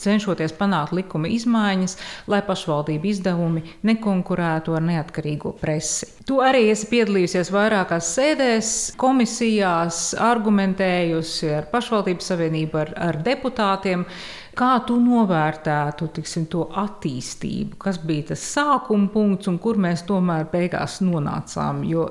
cenšoties 0.00 0.54
panākt 0.58 0.94
likuma 0.96 1.30
izmaiņas, 1.34 1.96
lai 2.30 2.42
pašvaldību 2.46 3.10
izdevumi 3.10 3.64
nekonkurētu 3.86 4.76
ar 4.76 4.86
neatkarīgo 4.86 5.54
presi. 5.60 6.10
Tu 6.28 6.38
arī 6.40 6.68
esi 6.72 6.88
piedalījusies 6.92 7.50
vairākās 7.52 8.14
sēdēs, 8.16 8.70
komisijās, 9.00 10.14
argumentējusi 10.20 11.52
ar 11.58 11.68
pašvaldības 11.72 12.32
savienību, 12.32 12.80
ar, 12.80 12.96
ar 13.10 13.20
deputātiem. 13.26 14.06
Kā 14.54 14.72
tu 14.86 14.98
novērtētu 15.02 16.08
tiksim, 16.18 16.44
to 16.50 16.68
attīstību? 16.80 17.78
Kas 17.80 17.98
bija 18.02 18.30
tas 18.32 18.44
sākuma 18.54 19.08
punkts 19.12 19.50
un 19.50 19.58
kur 19.62 19.80
mēs 19.80 20.04
tomēr 20.08 20.46
beigās 20.52 21.00
nonācām? 21.04 21.82
Jo 21.88 22.06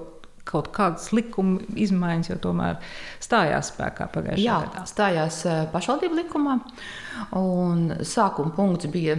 kaut 0.47 0.67
kādas 0.75 1.11
likuma 1.15 1.61
izmaiņas 1.79 2.33
jau 2.33 2.39
tomēr 2.49 2.81
stājās 3.23 3.71
spēkā 3.71 4.09
pagājušajā 4.11 4.43
Jā, 4.43 4.57
gadā. 4.65 4.83
stājās 4.89 5.37
eh, 5.47 5.61
pašvaldību 5.71 6.19
likumā, 6.19 6.57
un 7.39 7.87
sākuma 8.03 8.51
punkts 8.57 8.91
bija 8.91 9.15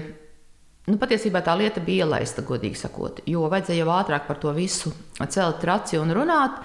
Nu, 0.85 0.99
patiesībā 1.01 1.41
tā 1.41 1.55
lieta 1.57 1.81
bija 1.81 2.05
ielaista, 2.05 2.43
godīgi 2.45 2.77
sakot, 2.77 3.23
jo 3.25 3.47
vajadzēja 3.49 3.87
jau 3.87 3.93
ātrāk 3.95 4.27
par 4.29 4.37
to 4.37 4.51
visu 4.53 4.91
celt 5.17 5.63
traci 5.63 5.97
un 5.97 6.13
runāt. 6.13 6.59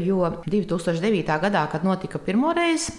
Jo 0.00 0.30
2009. 0.46 1.36
gadā, 1.42 1.66
kad 1.68 1.84
notika 1.84 2.16
pirmo 2.24 2.54
reizi 2.56 2.94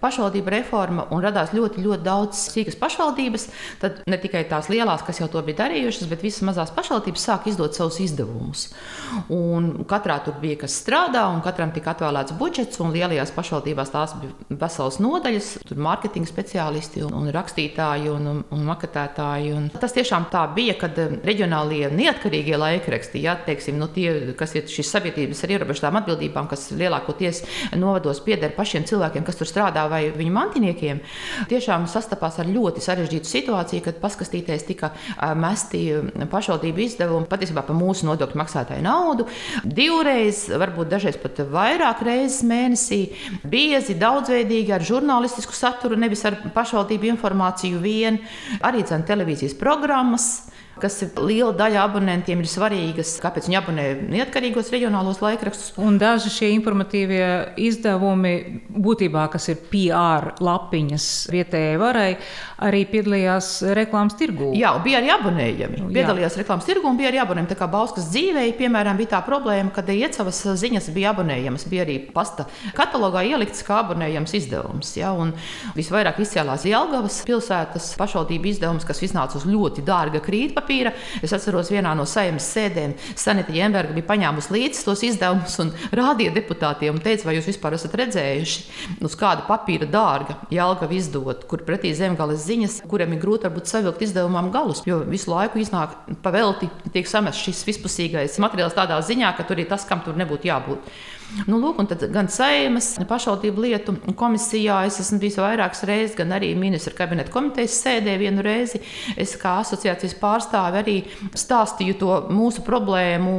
pašvaldību 0.00 0.52
reforma 0.54 1.06
un 1.12 1.22
radās 1.24 1.52
ļoti, 1.56 1.82
ļoti 1.84 2.06
daudz 2.06 2.46
sīkas 2.52 2.78
pašvaldības, 2.80 3.48
tad 3.82 4.02
ne 4.08 4.18
tikai 4.20 4.44
tās 4.50 4.70
lielās, 4.72 5.04
kas 5.06 5.20
jau 5.20 5.28
to 5.32 5.42
bija 5.46 5.62
darījušas, 5.64 6.08
bet 6.10 6.24
visas 6.24 6.44
mazās 6.46 6.72
pašvaldības 6.74 7.26
sāk 7.28 7.48
izdot 7.50 7.76
savus 7.76 8.00
izdevumus. 8.04 8.68
Un 9.32 9.84
katrā 9.88 10.18
tur 10.24 10.38
bija 10.42 10.62
kas 10.64 10.76
strādā, 10.80 11.26
un 11.32 11.42
katram 11.44 11.74
tika 11.74 11.92
atvēlēts 11.94 12.36
budžets, 12.38 12.80
un 12.82 12.94
lielajās 12.94 13.34
pašvaldībās 13.36 13.92
tās 13.92 14.16
bija 14.20 14.58
veselas 14.62 14.98
nodaļas, 15.02 15.50
tur 15.68 15.82
mārketinga 15.82 16.30
speciālisti 16.30 17.04
un, 17.06 17.14
un 17.18 17.30
rakstītāji 17.34 18.10
un, 18.12 18.28
un, 18.32 18.42
un 18.54 18.64
maketētāji. 18.68 19.52
Un 19.56 19.68
tas 19.76 19.94
tiešām 19.96 20.28
tā 20.32 20.44
bija, 20.56 20.76
kad 20.80 20.98
um, 21.02 21.18
reģionālie 21.26 21.90
neatkarīgie 21.92 22.58
laikraksti, 22.60 23.22
ja, 23.26 23.36
teiksim, 23.46 23.78
nu, 23.80 23.88
tie, 23.92 24.34
kas 24.38 24.56
ir 24.58 24.68
šīs 24.70 24.92
sabiedrības 24.96 25.44
ar 25.44 25.54
ierobežotām 25.56 26.00
atbildībām, 26.02 26.48
kas 26.50 26.70
lielākoties 26.76 27.42
novados 27.78 28.22
pieder 28.24 28.54
pašiem 28.56 28.86
cilvēkiem, 28.88 29.26
kas 29.26 29.40
tur 29.40 29.50
strādā, 29.52 29.84
vai 29.92 30.06
viņu 30.16 30.32
mantiniekiem, 30.34 31.02
tiešām 31.52 31.86
sastapās 31.90 32.40
ar 32.42 32.50
ļoti 32.50 32.82
sarežģītu 32.82 33.28
situāciju, 33.28 33.84
kad 33.84 34.00
paskastīties 34.02 34.66
tika 34.68 34.92
mesti 35.38 35.84
pašvaldību 36.32 36.84
izdevumi 36.86 37.28
patiesībā 37.30 37.64
par 37.68 37.76
mūsu 37.78 38.08
nodokļu 38.08 38.40
maksātāju 38.40 38.84
naudu. 38.86 39.28
Divreiz, 39.64 40.46
varbūt 40.50 40.90
dažreiz 40.92 41.18
pat 41.22 41.42
vairāk 41.52 42.02
reizes 42.06 42.42
mēnesī, 42.48 43.02
biezi, 43.44 43.98
daudzveidīgi 44.00 44.72
ar 44.74 44.86
žurnālistisku 44.86 45.56
saturu, 45.56 45.98
nevis 46.00 46.24
ar 46.28 46.40
pašvaldību 46.54 47.12
informāciju 47.12 47.82
vien, 47.82 48.22
arī 48.64 48.82
televīzijas 48.88 49.54
programmas 49.60 50.30
kas 50.82 50.98
ir 51.06 51.12
liela 51.22 51.52
daļa 51.56 51.84
abonentiem, 51.86 52.42
ir 52.42 52.50
svarīgas, 52.50 53.14
kāpēc 53.22 53.48
viņi 53.48 53.58
abonē 53.60 53.86
neatkarīgos 54.12 54.72
reģionālos 54.74 55.22
laikrakstus. 55.22 55.72
Un 55.82 55.98
daži 56.00 56.32
šie 56.32 56.50
informatīvie 56.56 57.26
izdevumi, 57.62 58.34
būtībā, 58.72 59.26
kas 59.32 59.48
ir 59.52 59.60
PR 59.70 60.32
lapiņas 60.42 61.08
vietējai 61.32 61.78
varai, 61.80 62.10
arī 62.62 62.82
piedalījās 62.90 63.50
reklāmas 63.78 64.16
tirgū. 64.18 64.52
Jā, 64.58 64.72
bija 64.84 65.00
arī 65.00 65.12
abonējami. 65.14 65.82
Nu, 65.82 65.90
Piedalījās 65.94 66.36
reklāmas 66.40 66.66
tirgū 66.68 66.90
un 66.90 66.98
bija 67.00 67.10
arī 67.12 67.22
abonējami. 67.22 67.50
Tā 67.52 67.58
kā 67.58 67.68
Bauskas 67.70 68.08
dzīvē, 68.12 68.44
piemēram, 68.58 68.98
bija 69.00 69.14
tā 69.16 69.22
problēma, 69.26 69.72
ka 69.74 69.84
iecavas 69.92 70.42
ziņas 70.60 70.90
bija 70.94 71.12
abonējamas, 71.12 71.66
bija 71.70 71.86
arī 71.86 71.98
pasta 72.14 72.46
katalogā 72.76 73.24
ielikts 73.28 73.64
kā 73.66 73.80
abonējams 73.82 74.36
izdevums. 74.38 74.94
Ja? 74.98 75.12
Un 75.16 75.34
visvairāk 75.78 76.20
izcēlās 76.22 76.66
Jelgavas 76.68 77.20
pilsētas 77.28 77.92
pašvaldību 78.00 78.52
izdevums, 78.52 78.86
kas 78.88 79.02
iznāca 79.06 79.38
uz 79.40 79.46
ļoti 79.48 79.84
dārga 79.86 80.22
krīta 80.24 80.62
papīra. 80.72 80.92
Es 81.22 81.32
atceros, 81.32 81.70
vienā 81.72 81.92
no 81.96 82.04
saimnes 82.08 82.46
sēdēm 82.52 82.94
Sanita 83.18 83.52
Jemberga 83.52 83.94
bija 83.94 84.08
paņēmusi 84.08 84.52
līdzi 84.54 84.84
tos 84.86 85.02
izdevumus 85.04 85.58
un 85.62 85.72
rādīja 85.92 86.32
deputātiem 86.34 86.96
un 86.96 87.02
teica, 87.02 87.26
vai 87.28 87.36
jūs 87.36 87.50
vispār 87.52 87.76
esat 87.76 87.94
redzējuši, 88.00 88.64
uz 89.04 89.16
kāda 89.18 89.46
papīra 89.48 89.88
dārga 89.90 90.38
Jelgava 90.52 90.96
izdot, 90.96 91.46
kur 91.50 91.64
pretī 91.66 91.92
zemgales 91.96 92.46
ziņas, 92.46 92.82
kuriem 92.88 93.16
ir 93.16 93.22
grūti 93.22 93.48
varbūt 93.48 93.70
savilkt 93.70 94.04
izdevumam 94.06 94.50
galus, 94.54 94.82
jo 94.86 95.02
visu 95.08 95.32
laiku 95.32 95.60
iznāk 95.62 95.96
pavelti, 96.24 96.70
tiek 96.92 97.08
samests 97.08 97.44
šis 97.46 97.64
vispusīgais 97.68 98.40
materiāls 98.42 98.76
tādā 98.76 99.00
ziņā, 99.04 99.34
ka 99.36 99.46
tur 99.48 99.60
ir 99.60 99.68
tas, 99.70 99.86
kam 99.88 100.04
tur 100.04 100.16
nebūtu 100.18 100.48
jābūt. 100.48 100.92
Nu, 101.48 101.56
lūk, 101.56 101.80
gan 102.12 102.28
Seimas 102.28 102.92
pašvaldību 103.08 103.64
lietu 103.64 103.94
komisijā 104.18 104.82
es 104.88 104.98
esmu 105.00 105.18
bijis 105.22 105.38
vairākas 105.40 105.84
reizes, 105.88 106.16
gan 106.18 106.34
arī 106.36 106.52
ministra 106.58 106.92
kabineta 106.96 107.32
komitejas 107.32 107.78
sēdē 107.82 108.18
vienu 108.20 108.44
reizi. 108.44 108.82
Es 109.16 109.32
kā 109.40 109.56
asociācijas 109.62 110.18
pārstāve 110.20 110.82
arī 110.82 110.98
stāstīju 111.32 111.96
to 112.02 112.18
mūsu 112.32 112.64
problēmu, 112.66 113.38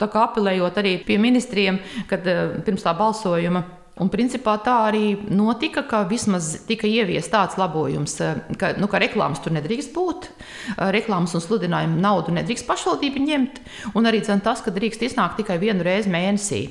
apelējot 0.00 0.80
arī 0.80 0.96
pie 1.04 1.20
ministriem, 1.20 1.82
kad 2.08 2.26
eh, 2.26 2.56
pirms 2.64 2.88
tā 2.88 2.96
balsojuma. 2.96 3.66
Un 4.00 4.08
principā 4.08 4.54
tā 4.64 4.74
arī 4.88 5.12
notika, 5.28 5.82
ka 5.84 6.06
vismaz 6.08 6.54
tika 6.64 6.88
ieviests 6.88 7.32
tāds 7.32 7.58
labojums, 7.60 8.16
eh, 8.24 8.38
ka, 8.56 8.72
nu, 8.80 8.88
ka 8.88 9.00
reklāmas 9.02 9.42
tur 9.44 9.52
nedrīkst 9.52 9.92
būt. 9.92 10.28
Eh, 10.30 10.86
reklāmas 10.96 11.36
un 11.36 11.44
sludinājumu 11.44 12.00
naudu 12.00 12.32
nedrīkst 12.32 12.68
pašvaldība 12.68 13.20
ņemt. 13.28 13.60
Un 13.94 14.08
arī 14.08 14.24
tas, 14.24 14.64
ka 14.64 14.72
drīkst 14.72 15.04
iznākt 15.04 15.36
tikai 15.42 15.60
vienu 15.60 15.84
reizi 15.84 16.08
mēnesī. 16.08 16.62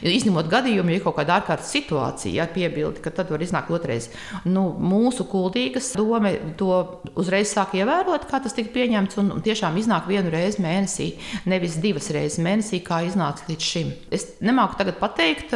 Izņemot 0.00 0.48
gadījumu, 0.50 0.92
ja 0.92 1.00
ir 1.00 1.04
kaut 1.04 1.16
kāda 1.18 1.38
ārkārtas 1.40 1.70
situācija, 1.74 2.32
ja 2.40 2.46
piebildi, 2.50 3.02
ka 3.04 3.12
tad 3.14 3.30
var 3.32 3.42
iznākt 3.44 3.72
otrais. 3.74 4.08
Nu, 4.44 4.68
mūsu 4.78 5.26
kuldīgas 5.30 5.92
doma 5.98 6.32
to 6.60 7.02
uzreiz 7.20 7.52
sāk 7.54 7.74
ievērot, 7.80 8.26
kā 8.30 8.42
tas 8.42 8.56
tika 8.56 8.72
pieņemts, 8.74 9.20
un, 9.22 9.32
tiešām 9.44 9.78
iznāk 9.80 10.08
vienu 10.10 10.32
reizi 10.32 10.62
mēnesī, 10.64 11.08
nevis 11.50 11.78
divas 11.82 12.10
reizes 12.14 12.40
mēnesī, 12.42 12.82
kā 12.86 13.02
iznāca 13.08 13.48
līdz 13.50 13.70
šim. 13.72 13.94
Es 14.14 14.26
nemāku 14.44 14.78
tagad 14.80 15.00
pateikt, 15.02 15.54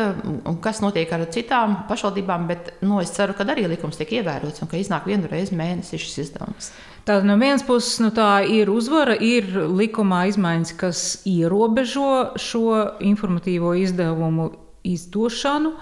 kas 0.64 0.83
notiek 0.85 1.12
ar 1.14 1.26
citām 1.35 1.83
pašvaldībām, 1.91 2.49
bet 2.50 2.75
nu, 2.85 3.00
es 3.03 3.14
ceru, 3.14 3.37
ka 3.37 3.47
arī 3.55 3.69
likums 3.71 4.00
tiek 4.00 4.19
ievērots 4.21 4.64
un 4.64 4.71
ka 4.71 4.81
iznāk 4.81 5.09
vienu 5.11 5.31
reizi 5.31 5.57
mēnesī 5.59 6.00
šis 6.00 6.26
izdevums. 6.26 6.73
Tātad 7.04 7.26
no 7.28 7.34
vienas 7.37 7.61
puses 7.66 7.99
nu, 8.00 8.08
tā 8.16 8.46
ir 8.49 8.70
uzvara, 8.73 9.12
ir 9.20 9.50
likumā 9.76 10.23
izmaiņas, 10.30 10.70
kas 10.80 11.00
ierobežo 11.28 12.38
šo 12.40 12.78
informatīvo 13.04 13.75
izdevumu 13.76 14.46
izdošanu. 14.88 15.75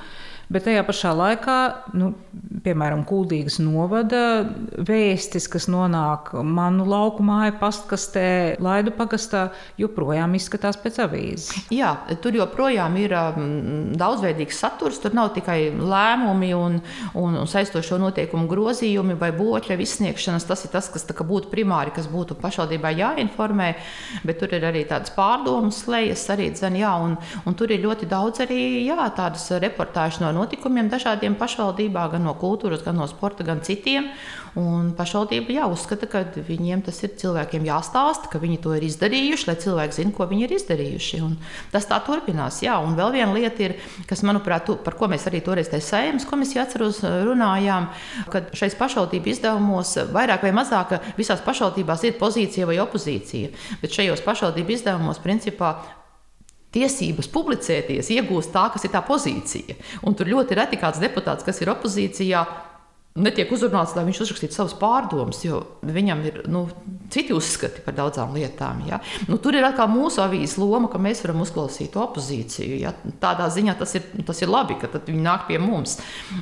Bet 0.53 0.67
tajā 0.67 0.83
pašā 0.85 1.15
laikā, 1.17 1.57
nu, 1.97 2.11
piemēram, 2.63 3.07
Kuldīgas 3.09 3.57
novada 3.63 4.43
vēstis, 4.85 5.47
kas 5.51 5.65
nonāk 5.73 6.33
manu 6.45 6.85
lauku 6.89 7.25
māju 7.25 7.55
pastkastē, 7.61 8.25
Laidu 8.63 8.93
pagastā, 8.97 9.47
joprojām 9.81 10.37
izskatās 10.37 10.77
pēc 10.81 10.99
avīzes. 11.07 11.69
Jā, 11.73 11.95
tur 12.23 12.37
joprojām 12.37 12.99
ir 13.01 13.15
um, 13.17 13.47
daudzveidīgs 13.97 14.61
saturs. 14.61 15.01
Tur 15.03 15.17
nav 15.17 15.33
tikai 15.37 15.71
lēmumi 15.73 16.53
un, 16.59 16.79
un, 17.17 17.39
un 17.41 17.49
saistošo 17.49 17.97
noteikumu 18.03 18.51
grozījumi 18.51 19.17
vai 19.21 19.33
boķa 19.37 19.79
izsniegšanas. 19.81 20.47
Tas 20.49 20.67
ir 20.67 20.75
tas, 20.75 20.91
kas 20.93 21.09
būtu 21.23 21.49
primāri, 21.53 21.95
kas 21.97 22.11
būtu 22.13 22.37
pašvaldībai 22.43 22.93
jāinformē, 22.99 23.71
bet 24.27 24.43
tur 24.43 24.53
ir 24.53 24.69
arī 24.69 24.85
tādas 24.91 25.15
pārdomas 25.17 25.81
slējas 25.87 26.29
arī 26.35 26.51
dzen, 26.53 26.77
jā, 26.83 26.93
un, 27.01 27.17
un 27.47 27.57
tur 27.59 27.73
ir 27.73 27.83
ļoti 27.87 28.09
daudz 28.11 28.45
arī 28.45 28.61
jā, 28.85 29.01
tādas 29.17 29.49
reportāžas 29.63 30.21
no 30.23 30.33
notikumiem 30.43 30.91
dažādiem 30.93 31.39
pašvaldībā, 31.41 32.09
gan 32.13 32.27
no 32.27 32.35
kultūras, 32.39 32.83
gan 32.85 32.99
no 33.01 33.09
sporta, 33.11 33.47
gan 33.47 33.63
citiem. 33.65 34.11
Un 34.59 34.91
pašvaldība 34.93 35.55
jau 35.55 35.71
uzskata, 35.73 36.05
ka 36.13 36.21
viņiem 36.37 36.83
tas 36.85 36.99
ir 37.07 37.15
cilvēkiem 37.17 37.65
jāstāsta, 37.65 38.29
ka 38.29 38.41
viņi 38.43 38.59
to 38.61 38.75
ir 38.77 38.85
izdarījuši, 38.85 39.47
lai 39.49 39.55
cilvēki 39.63 39.97
zinātu, 39.97 40.17
ko 40.19 40.27
viņi 40.29 40.45
ir 40.45 40.53
izdarījuši. 40.59 41.21
Un 41.25 41.39
tas 41.73 41.89
tā 41.89 41.97
turpinās. 42.05 42.61
Jā, 42.61 42.77
un 42.85 42.93
vēl 42.99 43.15
viena 43.17 43.33
lieta 43.33 43.65
ir, 43.65 43.77
kas, 44.11 44.21
manuprāt, 44.29 44.67
tu, 44.69 44.77
par 44.85 44.99
ko 45.01 45.09
mēs 45.09 45.25
arī 45.31 45.41
toreiz 45.47 45.73
tajā 45.73 45.87
saimnes 45.87 46.29
komisijā 46.29 46.67
atceros 46.67 47.01
runājām, 47.01 47.89
ka 48.35 48.45
šais 48.53 48.77
pašvaldību 48.77 49.33
izdevumos 49.33 49.95
vairāk 50.13 50.45
vai 50.45 50.53
mazāk 50.61 50.99
visās 51.17 51.41
pašvaldībās 51.47 52.05
ir 52.05 52.21
pozīcija 52.21 52.69
vai 52.69 52.77
opozīcija. 52.85 53.57
Bet 53.81 53.97
šajos 53.97 54.21
pašvaldību 54.27 54.77
izdevumos 54.77 55.23
principā 55.25 55.79
tiesības 56.73 57.29
publicēties 57.33 58.11
iegūst 58.17 58.53
tā, 58.55 58.67
kas 58.73 58.87
ir 58.87 58.95
tā 58.95 59.03
pozīcija. 59.07 59.79
Un 60.09 60.17
tur 60.19 60.31
ļoti 60.33 60.59
reti 60.59 60.81
kāds 60.81 61.03
deputāts, 61.03 61.45
kas 61.47 61.61
ir 61.63 61.73
opozīcijā, 61.75 62.45
netiek 63.13 63.51
uzrunāts, 63.53 63.93
lai 63.97 64.07
viņš 64.07 64.23
uzrakstītu 64.25 64.57
savus 64.57 64.73
pārdomas, 64.81 65.43
jo 65.45 65.59
viņam 65.85 66.23
ir 66.29 66.39
nu, 66.49 66.63
citi 67.13 67.35
uzskati 67.37 67.83
par 67.85 67.97
daudzām 67.99 68.33
lietām. 68.33 68.81
Ja? 68.89 69.03
Nu, 69.29 69.37
tur 69.43 69.57
ir 69.59 69.67
atkal 69.69 69.91
mūsu 69.93 70.23
avīzes 70.25 70.57
loma, 70.61 70.89
ka 70.89 71.01
mēs 71.03 71.21
varam 71.25 71.43
uzklausīt 71.45 71.97
opozīciju. 72.01 72.79
Ja? 72.81 72.95
Tādā 73.21 73.51
ziņā 73.53 73.77
tas 73.81 73.93
ir, 73.99 74.07
tas 74.29 74.41
ir 74.41 74.53
labi, 74.53 74.79
ka 74.81 74.89
viņi 74.95 75.25
nāk 75.27 75.45
pie 75.51 75.61
mums. 75.61 75.99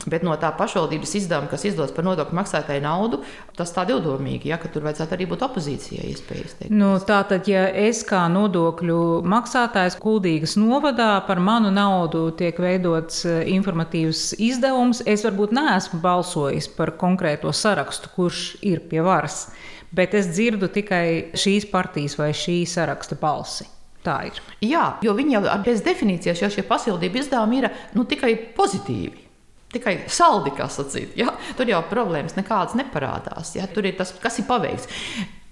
Bet 0.06 0.22
no 0.26 0.36
tā 0.40 0.52
pašvaldības 0.58 1.16
izdevuma, 1.18 1.50
kas 1.50 1.66
izdodas 1.66 1.94
par 1.96 2.06
nodokļu 2.06 2.38
maksātāju 2.38 2.86
naudu, 2.86 3.24
tas 3.60 3.72
tā 3.76 3.84
divdomīgi, 3.88 4.50
ja? 4.50 4.58
ka 4.60 4.70
tur 4.72 4.86
vajadzētu 4.88 5.16
arī 5.16 5.28
būt 5.30 5.44
opozīcijai 5.46 6.10
iespējas. 6.10 6.56
Nu, 6.72 6.92
Tātad, 7.06 7.48
ja 7.50 7.66
es 7.68 8.02
kā 8.08 8.24
nodokļu 8.32 9.00
maksātājs 9.28 9.98
Kuldīgas 10.00 10.56
novadā 10.60 11.12
par 11.28 11.42
manu 11.44 11.72
naudu 11.74 12.26
tiek 12.38 12.58
veidots 12.60 13.24
eh, 13.28 13.42
informatīvs 13.54 14.30
izdevums, 14.40 15.04
es 15.08 15.26
varbūt 15.26 15.54
neesmu 15.56 16.00
balsojis 16.04 16.70
par 16.76 16.94
konkrēto 17.00 17.52
sarakstu, 17.56 18.12
kurš 18.16 18.44
ir 18.66 18.84
pie 18.90 19.04
varas, 19.04 19.48
bet 19.94 20.16
es 20.16 20.30
dzirdu 20.32 20.70
tikai 20.72 21.04
šīs 21.38 21.68
partijas 21.70 22.16
vai 22.20 22.32
šī 22.36 22.62
saraksta 22.68 23.18
balsi. 23.20 23.68
Tā 24.00 24.16
ir. 24.30 24.38
Jā, 24.64 24.94
jo 25.04 25.12
viņi 25.12 25.34
jau 25.34 25.42
pēc 25.66 25.82
definīcijas, 25.84 26.40
jo 26.40 26.48
šie 26.54 26.64
pasildību 26.64 27.20
izdevumi 27.20 27.60
ir 27.60 27.66
nu, 27.92 28.06
tikai 28.08 28.32
pozitīvi. 28.56 29.29
Tikai 29.70 30.00
saldi, 30.10 30.50
kā 30.56 30.66
sacīt. 30.70 31.14
Ja? 31.18 31.30
Tur 31.58 31.68
jau 31.70 31.82
problēmas 31.90 32.34
nekādas 32.38 32.74
neparādās. 32.78 33.54
Ja? 33.58 33.68
Tur 33.70 33.86
ir 33.86 33.98
tas, 34.00 34.14
kas 34.22 34.40
ir 34.42 34.48
paveikts. 34.48 34.90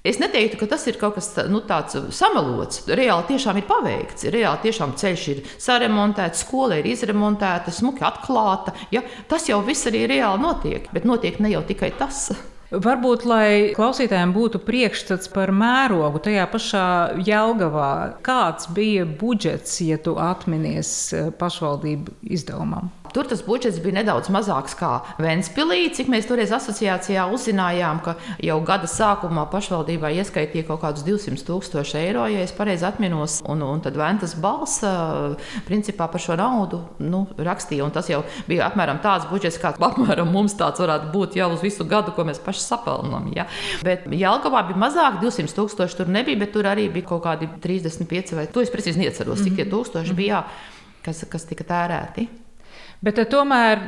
Es 0.06 0.20
neteiktu, 0.22 0.60
ka 0.60 0.68
tas 0.70 0.86
ir 0.88 0.96
kaut 0.96 1.16
kas 1.18 1.32
nu, 1.50 1.60
tāds 1.66 1.98
samalots. 2.16 2.84
Reāli 2.86 3.28
tiešām 3.32 3.58
ir 3.60 3.66
paveikts. 3.68 4.28
Reāli 4.32 4.62
tiešām 4.68 4.94
ceļš 4.98 5.24
ir 5.34 5.42
saremontēts, 5.60 6.44
skola 6.46 6.78
ir 6.78 6.86
izremontēta, 6.88 7.74
smuki 7.74 8.06
atklāta. 8.06 8.74
Ja? 8.94 9.02
Tas 9.30 9.50
jau 9.50 9.58
viss 9.66 9.90
arī 9.90 10.06
reāli 10.10 10.42
notiek. 10.42 10.86
Bet 10.94 11.06
notiek 11.08 11.42
ne 11.42 11.52
jau 11.52 11.66
tikai 11.66 11.92
tas. 11.98 12.28
Varbūt, 12.68 13.22
lai 13.24 13.72
klausītājiem 13.72 14.34
būtu 14.36 14.58
priekšstats 14.60 15.30
par 15.32 15.48
mērogu 15.56 16.20
tajā 16.26 16.44
pašā 16.52 16.88
Jelgavā, 17.24 18.20
kāds 18.20 18.68
bija 18.76 19.06
budžets, 19.08 19.78
ja 19.80 19.96
tu 19.96 20.18
atminies 20.20 20.90
eh, 21.16 21.30
pašvaldību 21.40 22.18
izdevumam? 22.28 22.90
Tur 23.14 23.28
tas 23.28 23.42
budžets 23.44 23.80
bija 23.84 24.00
nedaudz 24.00 24.30
mazāks 24.32 24.76
nekā 24.78 25.18
Vēnspilī. 25.22 25.80
Cik 25.94 26.10
mēs 26.12 26.28
toreiz 26.28 26.52
asociācijā 26.54 27.26
uzzinājām, 27.34 28.00
ka 28.04 28.16
jau 28.42 28.58
gada 28.66 28.88
sākumā 28.90 29.48
pašvaldībai 29.50 30.14
ieskaitīja 30.20 30.66
kaut 30.68 30.82
kādus 30.84 31.04
200 31.06 31.44
tūkstoši 31.46 31.98
eiro, 31.98 32.26
ja 32.30 32.44
es 32.44 32.54
pareizi 32.54 32.86
atminos. 32.88 33.40
Un, 33.48 33.62
un 33.62 33.82
tad 33.84 33.98
Ventas 33.98 34.34
balss 34.38 34.84
principā 35.66 36.08
par 36.10 36.22
šo 36.22 36.38
naudu 36.38 36.82
nu, 37.02 37.26
rakstīja. 37.36 37.84
Un 37.86 37.94
tas 37.94 38.08
jau 38.10 38.22
bija 38.48 38.68
apmēram 38.68 39.02
tāds 39.04 39.28
budžets, 39.30 39.60
kāds 39.62 39.82
apmēram 39.82 40.30
mums 40.32 40.56
tāds 40.58 40.82
varētu 40.82 41.12
būt 41.14 41.38
jau 41.40 41.50
uz 41.54 41.62
visu 41.64 41.86
gadu, 41.88 42.14
ko 42.14 42.26
mēs 42.28 42.42
paši 42.44 42.64
sapelnām. 42.64 43.30
Ja? 43.36 43.48
Bet 43.86 44.06
Jelgavā 44.12 44.64
bija 44.70 44.82
mazāk, 44.86 45.20
200 45.22 45.56
tūkstoši 45.56 46.02
tur 46.02 46.12
nebija, 46.12 46.40
bet 46.44 46.54
tur 46.54 46.68
arī 46.70 46.88
bija 46.92 47.10
kaut 47.12 47.24
kādi 47.26 47.50
35 47.62 48.36
vai 48.38 48.48
to 48.52 48.62
es 48.64 48.72
precīzi 48.72 49.02
neatceros, 49.02 49.42
cik 49.44 49.56
tie 49.56 49.64
mhm. 49.66 49.72
tūkstoši 49.74 50.18
bija, 50.18 50.44
kas, 51.04 51.24
kas 51.30 51.48
tika 51.48 51.66
tērēti. 51.66 52.28
Bet 52.98 53.20
tomēr 53.30 53.82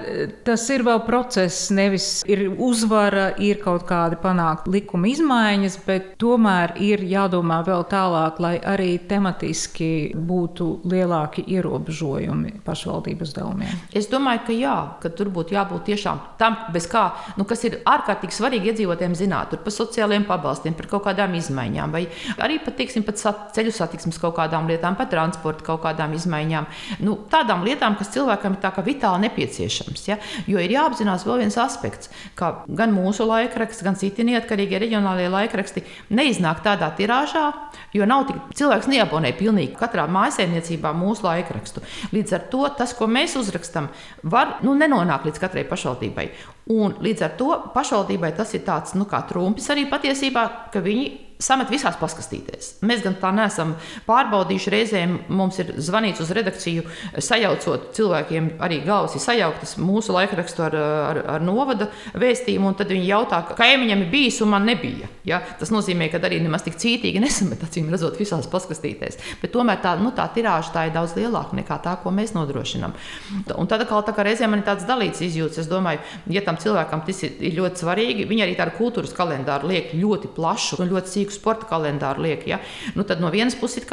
tas 0.47 0.63
ir 0.71 0.85
vēl 0.87 1.01
process, 1.03 1.71
nevis 1.75 2.21
ir 2.31 2.45
uzvara, 2.63 3.33
ir 3.43 3.59
kaut 3.59 3.83
kādi 3.89 4.15
panākt 4.23 4.69
likuma 4.71 5.09
izmaiņas, 5.11 5.79
bet 5.83 6.13
tomēr 6.23 6.77
ir 6.79 7.03
jādomā 7.11 7.59
vēl 7.67 7.83
tālāk, 7.91 8.39
lai 8.39 8.53
arī 8.63 8.93
tematiski 9.11 10.13
būtu 10.15 10.69
lielāki 10.91 11.43
ierobežojumi 11.57 12.61
pašvaldību 12.67 13.27
uzdevumiem. 13.27 13.81
Es 13.99 14.07
domāju, 14.13 14.45
ka 14.47 14.55
jā, 14.55 14.77
ka 15.03 15.11
tur 15.19 15.33
būtu 15.35 15.57
jābūt 15.57 15.89
tiešām 15.91 16.23
tam, 16.39 16.61
kā, 16.71 17.05
nu, 17.35 17.49
kas 17.51 17.67
ir 17.67 17.81
ārkārtīgi 17.91 18.39
svarīgi 18.39 18.71
iedzīvotājiem 18.71 19.19
zināt, 19.19 19.59
par 19.59 19.75
sociālajiem 19.75 20.29
pabalstiem, 20.31 20.79
par 20.79 20.87
kaut 20.95 21.09
kādām 21.09 21.35
izmaiņām, 21.39 21.97
vai 21.99 22.05
arī 22.39 22.61
pat, 22.63 22.79
teiksim, 22.79 23.03
pat 23.07 23.19
ceļu 23.57 23.75
satiksmes 23.75 24.23
kaut 24.23 24.39
kādām 24.39 24.71
lietām, 24.71 24.95
par 24.95 25.11
transporta 25.11 25.67
kaut 25.67 25.83
kādām 25.83 26.15
izmaiņām. 26.15 26.71
Nu, 27.03 27.19
tādām 27.33 27.67
lietām, 27.67 27.99
kas 27.99 28.15
cilvēkam 28.15 28.55
ir 28.55 28.63
tā 28.63 28.71
kā 28.77 28.80
vitāli 28.87 29.27
nepieciešams. 29.27 30.07
Ja? 30.09 30.17
Jo 30.51 30.61
ir 30.63 30.75
jāapzinās 30.75 31.25
vēl 31.27 31.45
viens 31.45 31.57
aspekts, 31.61 32.11
ka 32.39 32.65
gan 32.67 32.95
mūsu 32.95 33.27
laikraksts, 33.29 33.85
gan 33.87 33.99
citi 34.01 34.27
neatkarīgie 34.27 34.81
reģionālie 34.83 35.29
laikraksti 35.33 35.85
neiznāk 36.17 36.63
tādā 36.67 36.91
tirāžā, 36.99 37.47
jo 37.97 38.09
nav 38.09 38.27
tik 38.29 38.43
cilvēks 38.59 38.91
neabonē 38.91 39.33
pilnīgi 39.39 39.79
katrā 39.79 40.07
mājsaimniecībā 40.11 40.93
mūsu 40.97 41.27
laikrakstu. 41.29 41.85
Līdz 42.15 42.37
ar 42.39 42.47
to 42.53 42.67
tas, 42.79 42.95
ko 42.97 43.09
mēs 43.11 43.39
uzrakstam, 43.41 43.91
var 44.23 44.59
nu, 44.67 44.75
nenonākt 44.79 45.31
līdz 45.31 45.43
katrai 45.43 45.67
pašvaldībai. 45.69 46.29
Un 46.71 46.95
līdz 47.03 47.27
ar 47.27 47.35
to 47.39 47.51
pašvaldībai 47.75 48.35
tas 48.37 48.55
ir 48.55 48.63
tāds 48.67 48.95
nu, 48.99 49.09
kā 49.11 49.25
trumpis 49.29 49.71
arī 49.73 49.89
patiesībā, 49.91 50.47
ka 50.73 50.83
viņi 50.85 51.30
samet 51.41 51.71
visās 51.73 51.97
paskastītēs. 52.01 52.75
Mēs 52.87 53.03
gan 53.05 53.17
tā 53.21 53.31
neesam 53.35 53.75
pārbaudījuši. 54.07 54.73
Reizēm 54.75 55.17
mums 55.33 55.59
ir 55.63 55.73
zvanīts 55.81 56.21
uz 56.23 56.33
redakciju, 56.37 56.85
sajaucot 57.17 57.91
cilvēkiem, 57.97 58.53
arī 58.63 58.81
galvas 58.85 59.17
ir 59.17 59.25
sajauktas 59.25 59.77
mūsu 59.81 60.15
laikrakstu 60.15 60.67
ar, 60.67 60.77
ar, 60.77 61.23
ar 61.37 61.45
novada 61.45 61.89
vēstījumu, 62.21 62.71
un 62.71 62.79
tad 62.79 62.93
viņi 62.93 63.09
jautā, 63.09 63.41
ka 63.49 63.57
kaimiņam 63.59 64.05
ir 64.05 64.13
bijis 64.13 64.41
un 64.45 64.53
man 64.55 64.69
nebija. 64.69 65.09
Ja? 65.27 65.41
Tas 65.61 65.73
nozīmē, 65.73 66.11
ka 66.13 66.21
arī 66.29 66.43
nemaz 66.45 66.65
tik 66.67 66.79
cītīgi 66.81 67.23
nesamet 67.23 67.65
acīm 67.67 67.91
redzot 67.93 68.19
visās 68.21 68.49
paskastītēs. 68.51 69.19
Bet 69.43 69.55
tomēr 69.57 69.81
tā, 69.83 69.97
nu, 70.01 70.13
tā 70.17 70.29
tirāža 70.35 70.75
tā 70.77 70.87
ir 70.89 70.95
daudz 70.97 71.17
lielāka 71.19 71.57
nekā 71.59 71.81
tā, 71.85 71.97
ko 72.03 72.13
mēs 72.15 72.35
nodrošinām. 72.37 72.95
Un 73.57 73.71
tad 73.71 73.85
atkal 73.85 74.05
tā 74.07 74.15
kā 74.17 74.25
reizēm 74.27 74.53
man 74.53 74.63
ir 74.63 74.69
tāds 74.69 74.87
dalīts 74.89 75.25
izjūts. 75.25 75.63
Es 75.63 75.71
domāju, 75.71 76.03
ja 76.33 76.45
tam 76.45 76.59
cilvēkam 76.61 77.05
tas 77.07 77.25
ir, 77.27 77.37
ir 77.49 77.57
ļoti 77.59 77.85
svarīgi, 77.85 78.29
viņi 78.31 78.45
arī 78.47 78.57
tādu 78.59 78.77
kultūras 78.79 79.15
kalendāru 79.17 79.71
liek 79.71 79.95
ļoti 79.97 80.33
plašu 80.37 80.81
un 80.83 80.91
ļoti 80.93 81.13
cīku 81.31 81.39
sporta 81.39 81.71
kalendāru 81.71 82.27
liek. 82.27 82.45
Ja? 82.51 82.61
Nu, 82.97 83.07
tad 83.07 83.23
no 83.23 83.31
vienas 83.31 83.59
puses 83.59 83.87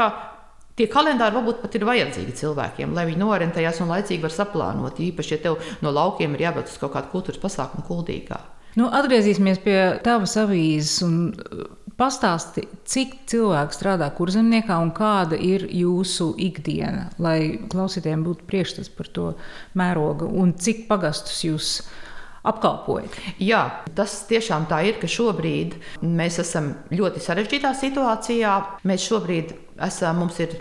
Tie 0.78 0.86
kalendāri 0.86 1.34
varbūt 1.34 1.64
pat 1.64 1.74
ir 1.74 1.88
vajadzīgi 1.90 2.36
cilvēkiem, 2.38 2.92
lai 2.94 3.08
viņi 3.10 3.18
norientējās 3.18 3.80
un 3.82 3.90
laicīgi 3.90 4.22
var 4.22 4.34
saplānot. 4.36 5.00
Īpaši, 5.02 5.32
ja 5.34 5.40
tev 5.48 5.56
no 5.82 5.90
laukiem 5.90 6.36
ir 6.38 6.44
jābrauc 6.44 6.70
uz 6.70 6.78
kaut 6.78 6.94
kādu 6.94 7.10
kultūras 7.16 7.42
pasākumu 7.42 7.82
kuldīgā. 7.88 8.38
Nu, 8.78 8.92
atgriezīsimies 8.94 9.58
pie 9.64 9.78
tavas 10.06 10.36
avīzes 10.38 11.00
un 11.02 11.16
uh, 11.34 11.64
pastāsti, 11.98 12.68
cik 12.86 13.16
cilvēku 13.32 13.74
strādā 13.74 14.12
kurzemniekā 14.20 14.78
un 14.84 14.94
kāda 14.94 15.40
ir 15.42 15.66
jūsu 15.74 16.36
ikdiena, 16.46 17.08
lai 17.18 17.58
klausītājiem 17.74 18.28
būtu 18.28 18.46
priekšstats 18.46 18.94
par 18.94 19.10
to 19.18 19.32
mērogu 19.82 20.30
un 20.30 20.54
cik 20.62 20.86
pagastus 20.92 21.42
jūs 21.48 21.72
apkalpojat. 22.48 23.18
Jā, 23.42 23.64
tas 23.98 24.20
tiešām 24.30 24.68
tā 24.70 24.84
ir, 24.90 25.00
ka 25.02 25.10
šobrīd 25.10 25.78
mēs 26.02 26.40
esam 26.44 26.74
ļoti 26.94 27.24
sarežģītā 27.24 27.74
situācijā. 27.78 28.56
Mēs 28.88 29.08
šobrīd 29.10 29.54
esam, 29.88 30.24
mums 30.24 30.40
ir 30.44 30.58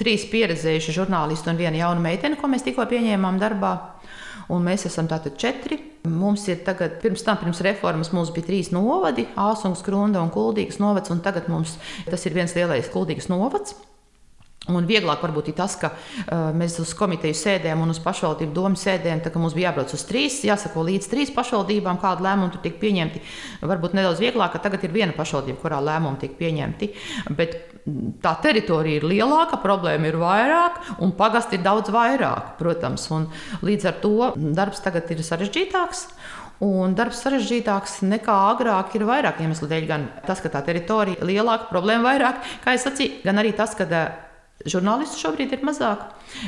trīs 0.00 0.26
pieredzējuši 0.30 0.96
žurnālisti 0.96 1.50
un 1.52 1.60
viena 1.60 1.84
jauna 1.84 2.02
meitene, 2.02 2.38
ko 2.40 2.50
mēs 2.50 2.64
tikko 2.66 2.86
pieņēmām 2.90 3.40
darbā. 3.42 3.74
Un 4.52 4.64
mēs 4.66 4.86
esam 4.88 5.06
tātad 5.08 5.38
četri. 5.40 5.78
Mums 6.08 6.48
ir 6.50 6.64
tagad, 6.66 6.96
pirms 7.02 7.22
tam, 7.22 7.38
pirms 7.38 7.62
reformas, 7.62 8.10
mums 8.12 8.32
bija 8.34 8.48
trīs 8.48 8.72
novadi- 8.74 9.28
Āsungas, 9.48 9.84
Krunda 9.86 10.20
un 10.20 10.32
Kuldīgas 10.34 10.80
novads. 10.82 11.12
Un 11.14 11.20
tagad 11.20 11.48
mums 11.48 11.78
tas 12.10 12.26
ir 12.26 12.34
viens 12.34 12.54
lielais 12.54 12.90
Kuldīgas 12.90 13.30
novads. 13.30 13.76
Un 14.70 14.86
vieglāk 14.86 15.18
varbūt 15.24 15.48
ir 15.50 15.56
tas, 15.58 15.74
ka 15.74 15.88
uh, 15.90 16.52
mēs 16.54 16.76
uz 16.78 16.92
komiteju 16.94 17.34
sēdēm 17.34 17.80
un 17.82 17.90
uz 17.90 17.98
pašvaldību 18.02 18.54
domu 18.54 18.78
sēdēm, 18.78 19.18
tā, 19.24 19.32
mums 19.34 19.56
bija 19.58 19.72
jābrauc 19.72 19.90
uz 19.96 20.04
trīs, 20.06 20.36
jāsako 20.46 20.84
līdz 20.86 21.08
trīs 21.10 21.32
pašvaldībām, 21.34 21.98
kāda 21.98 22.22
lēmuma 22.28 22.52
tur 22.54 22.62
tika 22.62 22.78
pieņemti. 22.84 23.22
Varbūt 23.66 23.96
nedaudz 23.98 24.22
vieglāk, 24.22 24.54
ka 24.54 24.62
tagad 24.62 24.86
ir 24.86 24.94
viena 24.94 25.16
pašvaldība, 25.16 25.58
kurā 25.64 25.82
lēmumi 25.82 26.22
tika 26.22 26.38
pieņemti. 26.38 26.90
Bet 27.34 27.58
tā 28.22 28.36
teritorija 28.44 29.02
ir 29.02 29.08
lielāka, 29.10 29.58
problēma 29.64 30.12
ir 30.12 30.20
vairāk, 30.22 30.80
un 31.02 31.16
pagasti 31.18 31.58
ir 31.58 31.66
daudz 31.66 31.90
vairāk, 31.90 32.54
protams. 32.62 33.10
Līdz 33.66 33.90
ar 33.90 33.98
to 33.98 34.32
darbs 34.38 34.86
tagad 34.86 35.10
ir 35.10 35.26
sarežģītāks. 35.26 36.06
Un 36.62 36.92
darbs 36.94 37.18
sarežģītāks 37.24 38.04
nekā 38.06 38.34
agrāk 38.52 38.94
ir 38.94 39.08
vairāk 39.08 39.42
iemeslu 39.42 39.66
dēļ. 39.66 39.86
Gan 39.88 40.10
tas, 40.28 40.38
ka 40.38 40.52
tā 40.52 40.62
teritorija 40.62 41.18
ir 41.18 41.32
lielāka, 41.34 41.66
problēma 41.72 42.12
vairāk, 42.12 42.44
kā 42.62 42.76
es 42.76 42.86
sacīju, 42.86 43.24
gan 43.26 43.42
arī 43.42 43.50
tas, 43.58 43.74
ka 43.74 43.88
Žurnālistu 44.68 45.18
šobrīd 45.18 45.54
ir 45.56 45.62
mazāk, 45.66 46.04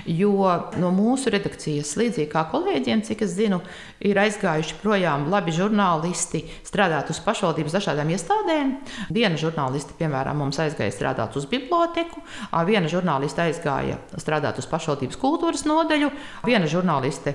jo 0.06 0.48
no 0.78 0.90
mūsu 0.94 1.32
redakcijas, 1.34 1.94
līdzīgi 1.98 2.28
kā 2.30 2.44
kolēģiem, 2.52 3.02
cik 3.06 3.24
es 3.26 3.32
zinu, 3.34 3.58
ir 4.04 4.20
aizgājuši 4.22 4.76
projām 4.82 5.26
labi 5.32 5.54
žurnālisti 5.54 6.44
strādāt 6.66 7.10
uz 7.10 7.18
pašvaldības 7.24 7.74
dažādām 7.74 8.12
iestādēm. 8.14 8.76
Viena 9.14 9.40
žurnāliste, 9.40 9.96
piemēram, 9.98 10.38
mums 10.44 10.60
aizgāja 10.62 10.94
strādāt 10.94 11.34
uz 11.40 11.48
biblioteku, 11.50 12.22
viena 12.68 12.90
žurnāliste 12.92 13.48
aizgāja 13.48 13.98
strādāt 14.14 14.62
uz 14.62 14.70
pašvaldības 14.70 15.18
kultūras 15.18 15.66
nodeļu, 15.66 16.12
viena 16.46 16.70
žurnāliste 16.70 17.34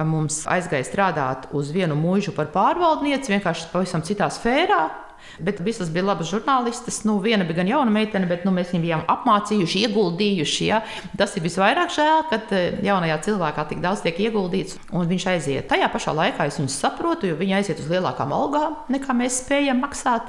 mums 0.00 0.42
aizgāja 0.50 0.86
strādāt 0.88 1.50
uz 1.56 1.70
vienu 1.74 1.96
mūžu 1.98 2.34
par 2.36 2.50
pārvaldnieci, 2.54 3.36
vienkārši 3.36 3.70
pavisam 3.72 4.04
citā 4.06 4.30
sfērā. 4.32 4.82
Bet 5.40 5.60
visas 5.64 5.90
bija 5.92 6.04
labas 6.04 6.30
žurnālistes. 6.30 7.02
Nu, 7.08 7.16
viena 7.22 7.44
bija 7.48 7.62
gan 7.62 7.70
jauna 7.70 7.92
meitene, 7.94 8.28
bet 8.28 8.44
nu, 8.46 8.52
mēs 8.54 8.72
viņu 8.74 8.84
bijām 8.84 9.04
apmācījuši, 9.10 9.84
ieguldījuši. 9.86 10.66
Ja? 10.68 10.82
Tas 11.18 11.36
ir 11.36 11.46
visvairāk 11.46 11.92
žēl, 11.94 12.24
ka 12.30 12.40
eh, 12.56 12.80
jaunajā 12.84 13.18
cilvēkā 13.28 13.66
tik 13.70 13.82
daudz 13.84 14.04
tiek 14.04 14.18
ieguldīts, 14.26 14.78
un 14.92 15.08
viņš 15.10 15.28
aiziet. 15.34 15.68
Tajā 15.70 15.88
pašā 15.92 16.14
laikā 16.18 16.48
es 16.48 16.58
viņu 16.60 16.72
saprotu, 16.74 17.30
jo 17.30 17.38
viņi 17.40 17.58
aiziet 17.60 17.80
uz 17.82 17.88
lielākām 17.92 18.34
algām, 18.36 18.76
nekā 18.92 19.16
mēs 19.16 19.40
spējam 19.44 19.80
maksāt, 19.84 20.28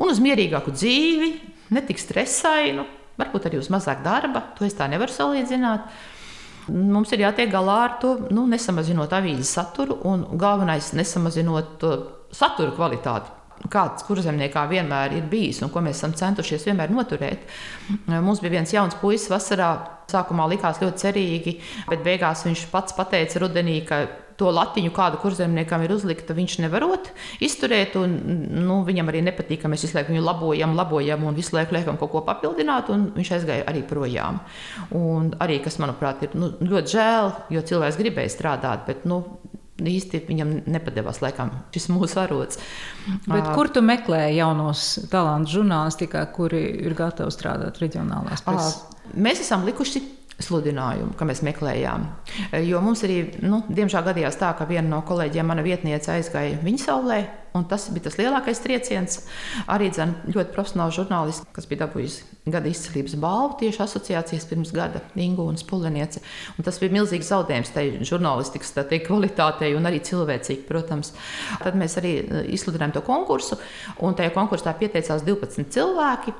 un 0.00 0.12
uz 0.12 0.22
mierīgāku 0.24 0.72
dzīvi, 0.74 1.34
ne 1.76 1.84
tik 1.86 2.00
stresainu, 2.00 2.86
varbūt 3.20 3.50
arī 3.50 3.60
uz 3.60 3.68
mazāk 3.72 4.00
darba. 4.06 4.46
To 4.56 4.64
es 4.64 4.76
tā 4.78 4.88
nevaru 4.90 5.12
salīdzināt. 5.12 5.90
Mums 6.70 7.10
ir 7.12 7.24
jātiek 7.24 7.50
galā 7.50 7.76
ar 7.88 7.98
to, 8.02 8.14
nu, 8.30 8.44
nesamazinot 8.48 9.12
avīzes 9.16 9.50
saturu, 9.56 9.98
un 10.06 10.26
galvenais- 10.38 10.92
nesamazinot 11.00 11.84
satura 12.30 12.70
kvalitāti 12.76 13.39
kāds 13.68 14.06
kurzemniekā 14.06 14.64
vienmēr 14.70 15.18
ir 15.18 15.28
bijis 15.30 15.60
un 15.64 15.72
ko 15.72 15.82
mēs 15.84 16.00
esam 16.00 16.14
centušies 16.16 16.64
vienmēr 16.68 16.92
noturēt. 16.94 17.44
Mums 18.08 18.40
bija 18.40 18.56
viens 18.58 18.72
jauns 18.74 18.98
puisis 19.00 19.30
vasarā. 19.32 19.72
Sākumā 20.10 20.48
likās 20.50 20.80
ļoti 20.82 21.04
cerīgi, 21.04 21.52
bet 21.86 22.00
beigās 22.02 22.42
viņš 22.42 22.64
pats 22.72 22.96
pateica 22.96 23.44
rudenī, 23.44 23.76
ka 23.86 24.00
to 24.40 24.48
latiņu, 24.54 24.92
kādu 24.96 25.20
kurzemniekam 25.20 25.84
ir 25.84 25.92
uzlikta, 25.94 26.34
viņš 26.36 26.56
nevarot 26.64 27.10
izturēt. 27.44 27.96
Un, 28.00 28.16
nu, 28.64 28.80
viņam 28.86 29.12
arī 29.12 29.22
nepatīk, 29.26 29.60
ka 29.62 29.70
mēs 29.70 29.84
visu 29.86 29.98
laiku 29.98 30.14
viņu 30.14 30.24
labojam, 30.24 30.74
labojam 30.78 31.26
un 31.28 31.36
visu 31.36 31.54
laiku 31.56 31.76
liekam 31.76 32.00
kaut 32.00 32.14
ko 32.14 32.24
papildināt. 32.26 32.90
Viņš 32.90 33.32
aizgāja 33.36 33.68
arī 33.70 33.84
projām. 33.86 34.40
Un 34.96 35.34
arī, 35.44 35.60
kas 35.64 35.78
manuprāt, 35.82 36.24
ir 36.26 36.36
nu, 36.40 36.54
ļoti 36.58 36.96
žēl, 36.96 37.32
jo 37.54 37.64
cilvēks 37.72 38.00
gribēja 38.00 38.34
strādāt, 38.34 38.86
bet 38.88 39.06
nu, 39.08 39.22
īsti 39.88 40.22
viņam 40.28 40.54
nepadevās 40.70 41.22
laikam 41.24 41.52
šis 41.74 41.88
mūsu 41.92 42.20
arots. 42.22 42.60
Bet 43.26 43.48
kur 43.54 43.70
tu 43.72 43.82
meklēji 43.84 44.40
jaunos 44.40 44.86
talantus 45.12 45.56
žurnālistikā, 45.56 46.24
kuri 46.34 46.62
ir 46.84 46.96
gatavi 46.98 47.32
strādāt 47.34 47.80
reģionālās 47.82 48.44
presē? 48.46 48.98
Mēs 49.16 49.42
esam 49.42 49.64
likuši 49.66 50.02
sludinājumu, 50.44 51.14
ka 51.18 51.26
mēs 51.28 51.42
meklējām. 51.46 52.06
Jo 52.66 52.80
mums 52.84 53.04
arī, 53.06 53.20
nu, 53.44 53.62
diemžēl, 53.68 54.04
gadījās 54.06 54.40
tā, 54.40 54.52
ka 54.58 54.66
viena 54.68 54.88
no 54.88 55.02
kolēģiem, 55.06 55.46
mana 55.50 55.64
vietniece, 55.66 56.12
aizgāja 56.14 56.58
viņa 56.64 56.82
saulē. 56.86 57.20
Tas 57.66 57.88
bija 57.90 58.04
tas 58.04 58.14
lielākais 58.14 58.60
trieciens. 58.62 59.16
Arī 59.70 59.88
dzen, 59.90 60.12
ļoti 60.30 60.52
profesionāls 60.54 60.94
žurnālists, 60.94 61.48
kas 61.54 61.66
bija 61.66 61.82
dabūjis 61.82 62.20
gada 62.50 62.70
izcīnības 62.70 63.16
balvu 63.20 63.56
tieši 63.64 63.82
asociācijas 63.82 64.46
pirms 64.46 64.70
gada, 64.74 65.02
Ingūna 65.18 65.58
Spuleniece. 65.58 66.22
Un 66.54 66.66
tas 66.66 66.78
bija 66.78 66.94
milzīgs 66.94 67.32
zaudējums 67.32 67.72
tai 67.74 67.86
žurnālistikas 68.06 68.70
tā 68.76 68.84
teikt, 68.86 69.08
kvalitātei 69.08 69.72
un 69.74 69.90
arī 69.90 69.98
cilvēcīgi, 70.06 70.62
protams. 70.68 71.10
Tad 71.64 71.78
mēs 71.80 71.98
arī 71.98 72.14
izsludinājām 72.54 72.94
to 72.94 73.02
konkursu, 73.06 73.58
un 73.98 74.14
tajā 74.14 74.30
konkursā 74.36 74.76
pieteicās 74.78 75.26
12 75.26 75.74
cilvēki. 75.74 76.36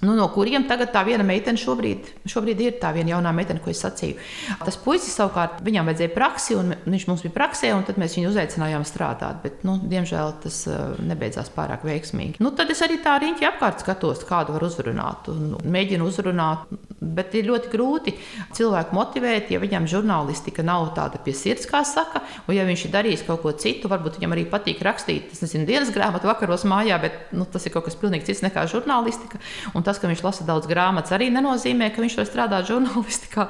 Nu, 0.00 0.14
no 0.16 0.24
kuriem 0.32 0.64
tagad 0.64 0.94
tā 0.94 1.02
viena 1.04 1.24
meitene 1.26 1.60
šobrīd, 1.60 2.06
šobrīd 2.30 2.60
ir 2.64 2.76
tā 2.80 2.88
viena 2.96 3.12
jaunā 3.12 3.34
meitene, 3.36 3.60
ko 3.60 3.68
es 3.72 3.82
sacīju. 3.84 4.16
Tas 4.64 4.78
puisis 4.80 5.12
savukārt, 5.12 5.58
viņam 5.66 5.90
vajadzēja 5.90 6.12
praksi, 6.14 6.56
un 6.56 6.72
viņš 6.86 7.04
mums 7.10 7.24
bija 7.26 7.34
praksē, 7.34 7.74
un 7.76 7.84
tad 7.84 8.00
mēs 8.00 8.16
viņu 8.16 8.30
uzaicinājām 8.32 8.86
strādāt. 8.88 9.42
Bet, 9.44 9.58
nu, 9.68 9.76
diemžēl 9.92 10.32
tas 10.40 10.62
uh, 10.70 10.94
nebeidzās 11.04 11.52
pārāk 11.52 11.84
veiksmīgi. 11.84 12.40
Nu, 12.40 12.54
tad 12.56 12.72
es 12.72 12.80
arī 12.86 12.96
tā 13.04 13.18
riņķi 13.20 13.48
apkārt 13.50 13.84
skatos, 13.84 14.24
kādu 14.28 14.56
var 14.56 14.64
uzrunāt, 14.70 15.28
un 15.28 15.58
mēģinu 15.68 16.08
uzrunāt. 16.08 16.72
Bet 17.00 17.36
ir 17.36 17.48
ļoti 17.48 17.70
grūti 17.72 18.12
cilvēku 18.56 18.96
motivēt, 18.96 19.52
ja 19.52 19.60
viņam 19.60 19.88
žurnālistika 19.88 20.64
nav 20.64 20.90
tāda 20.96 21.20
pie 21.20 21.32
sirds, 21.36 21.68
kā 21.68 21.80
saka, 21.88 22.20
un 22.44 22.56
ja 22.56 22.64
viņš 22.68 22.86
ir 22.86 22.92
darījis 22.92 23.24
kaut 23.28 23.40
ko 23.44 23.52
citu, 23.56 23.88
varbūt 23.88 24.18
viņam 24.18 24.36
arī 24.36 24.44
patīk 24.48 24.82
rakstīt, 24.84 25.32
es 25.32 25.40
nezinu, 25.44 25.64
dienas 25.68 25.92
grāmatu 25.94 26.28
vakaros 26.28 26.66
mājā, 26.68 27.00
bet 27.00 27.32
nu, 27.32 27.48
tas 27.48 27.64
ir 27.64 27.72
kaut 27.72 27.88
kas 27.88 27.96
pilnīgi 28.00 28.28
cits 28.28 28.44
nekā 28.44 28.66
žurnālistika. 28.68 29.40
Un 29.72 29.86
tas, 29.90 30.00
ka 30.00 30.08
viņš 30.10 30.24
lasa 30.24 30.46
daudz 30.46 30.70
grāmatas, 30.70 31.12
arī 31.16 31.28
nenozīmē, 31.34 31.90
ka 31.90 32.04
viņš 32.04 32.16
var 32.20 32.28
strādāt 32.30 32.68
žurnālistikā. 32.70 33.48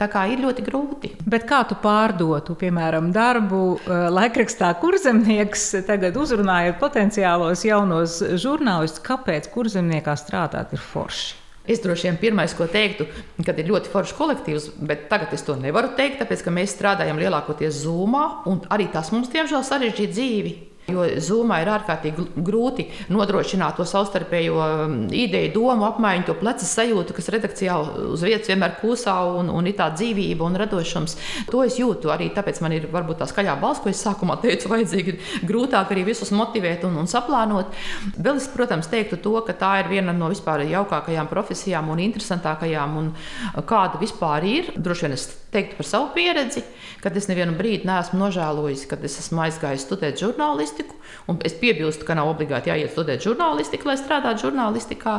Tā 0.00 0.08
kā 0.10 0.26
ir 0.32 0.42
ļoti 0.42 0.66
grūti. 0.66 1.12
Bet 1.22 1.46
kā 1.48 1.62
tu 1.70 1.78
pārdotu, 1.82 2.58
piemēram, 2.58 3.12
darbu 3.14 3.62
eh, 3.78 4.08
laikrakstā 4.12 4.72
Kurzemnieks, 4.82 5.68
tagad 5.86 6.18
uzrunājot 6.18 6.82
potenciālos 6.82 7.62
jaunos 7.68 8.18
žurnālistus, 8.42 9.04
kāpēc 9.06 9.48
Kurzemniekā 9.54 10.18
strādāt 10.18 10.74
ir 10.74 10.82
forši? 10.82 11.38
Es 11.62 11.78
droši 11.78 12.08
vien 12.08 12.16
pirmais, 12.18 12.54
ko 12.58 12.66
teiktu, 12.66 13.06
kad 13.46 13.58
ir 13.62 13.68
ļoti 13.70 13.90
foršs 13.92 14.16
kolektīvs, 14.18 14.64
bet 14.82 15.06
tagad 15.12 15.30
es 15.36 15.44
to 15.46 15.54
nevaru 15.54 15.92
teikt, 15.94 16.18
tāpēc 16.18 16.42
ka 16.42 16.54
mēs 16.54 16.74
strādājam 16.74 17.20
lielākoties 17.22 17.84
Zoomā, 17.84 18.24
un 18.50 18.64
arī 18.74 18.88
tas 18.90 19.12
mums, 19.14 19.30
diemžēl, 19.30 19.62
sarežģīja 19.68 20.14
dzīvi. 20.16 20.54
Jo 20.90 21.04
zūmā 21.22 21.60
ir 21.62 21.68
ārkārtīgi 21.70 22.24
grūti 22.42 22.88
nodrošināt 23.14 23.76
to 23.78 23.84
savstarpējo 23.86 24.56
um, 24.58 24.94
ideju, 25.14 25.52
domu 25.54 25.86
apmaiņu, 25.86 26.24
to 26.26 26.34
pleca 26.40 26.66
sajūtu, 26.66 27.14
kas 27.14 27.30
redakcijā 27.30 27.76
uz 28.10 28.24
vietas 28.26 28.50
vienmēr 28.50 28.74
klusā 28.80 29.14
un, 29.38 29.52
un 29.54 29.68
ir 29.70 29.76
tā 29.78 29.86
dzīvība 29.94 30.42
un 30.42 30.58
radošums. 30.58 31.14
To 31.52 31.62
es 31.62 31.78
jūtu 31.78 32.10
arī 32.10 32.32
tāpēc, 32.34 32.58
man 32.64 32.74
ir 32.74 32.88
varbūt 32.90 33.22
tā 33.22 33.28
skaļā 33.30 33.54
balss, 33.62 33.82
ko 33.84 33.92
es 33.92 34.02
sākumā 34.02 34.40
teicu, 34.42 34.70
vajadzīgi 34.72 35.14
grūtāk 35.46 35.94
arī 35.94 36.02
visus 36.10 36.34
motivēt 36.34 36.82
un, 36.88 36.98
un 37.04 37.10
saplānot. 37.10 37.70
Vēl 38.18 38.42
es, 38.42 38.50
protams, 38.50 38.90
teiktu 38.90 39.20
to, 39.22 39.36
ka 39.46 39.54
tā 39.62 39.76
ir 39.84 39.92
viena 39.92 40.16
no 40.16 40.32
vispār 40.34 40.66
jaukākajām 40.66 41.30
profesijām 41.30 41.94
un 41.94 42.02
interesantākajām 42.08 42.98
un 42.98 43.14
kāda 43.70 44.02
vispār 44.02 44.50
ir. 44.50 44.74
Droši 44.82 45.06
vien 45.06 45.18
es 45.20 45.30
teiktu 45.52 45.76
par 45.76 45.86
savu 45.86 46.08
pieredzi, 46.14 46.62
kad 47.04 47.16
es 47.18 47.28
nevienu 47.28 47.54
brīdi 47.58 47.88
neesmu 47.88 48.18
nožēlojis, 48.22 48.86
kad 48.90 49.04
es 49.04 49.18
esmu 49.20 49.42
aizgājis 49.44 49.84
studēt 49.86 50.20
žurnālistiku. 50.22 50.96
Es 51.44 51.56
piebilstu, 51.60 52.06
ka 52.08 52.16
nav 52.16 52.30
obligāti 52.32 52.72
jāiet 52.72 52.94
studēt 52.94 53.24
žurnālistiku, 53.26 53.90
lai 53.90 53.98
strādātu 54.00 54.48
žurnālistikā. 54.48 55.18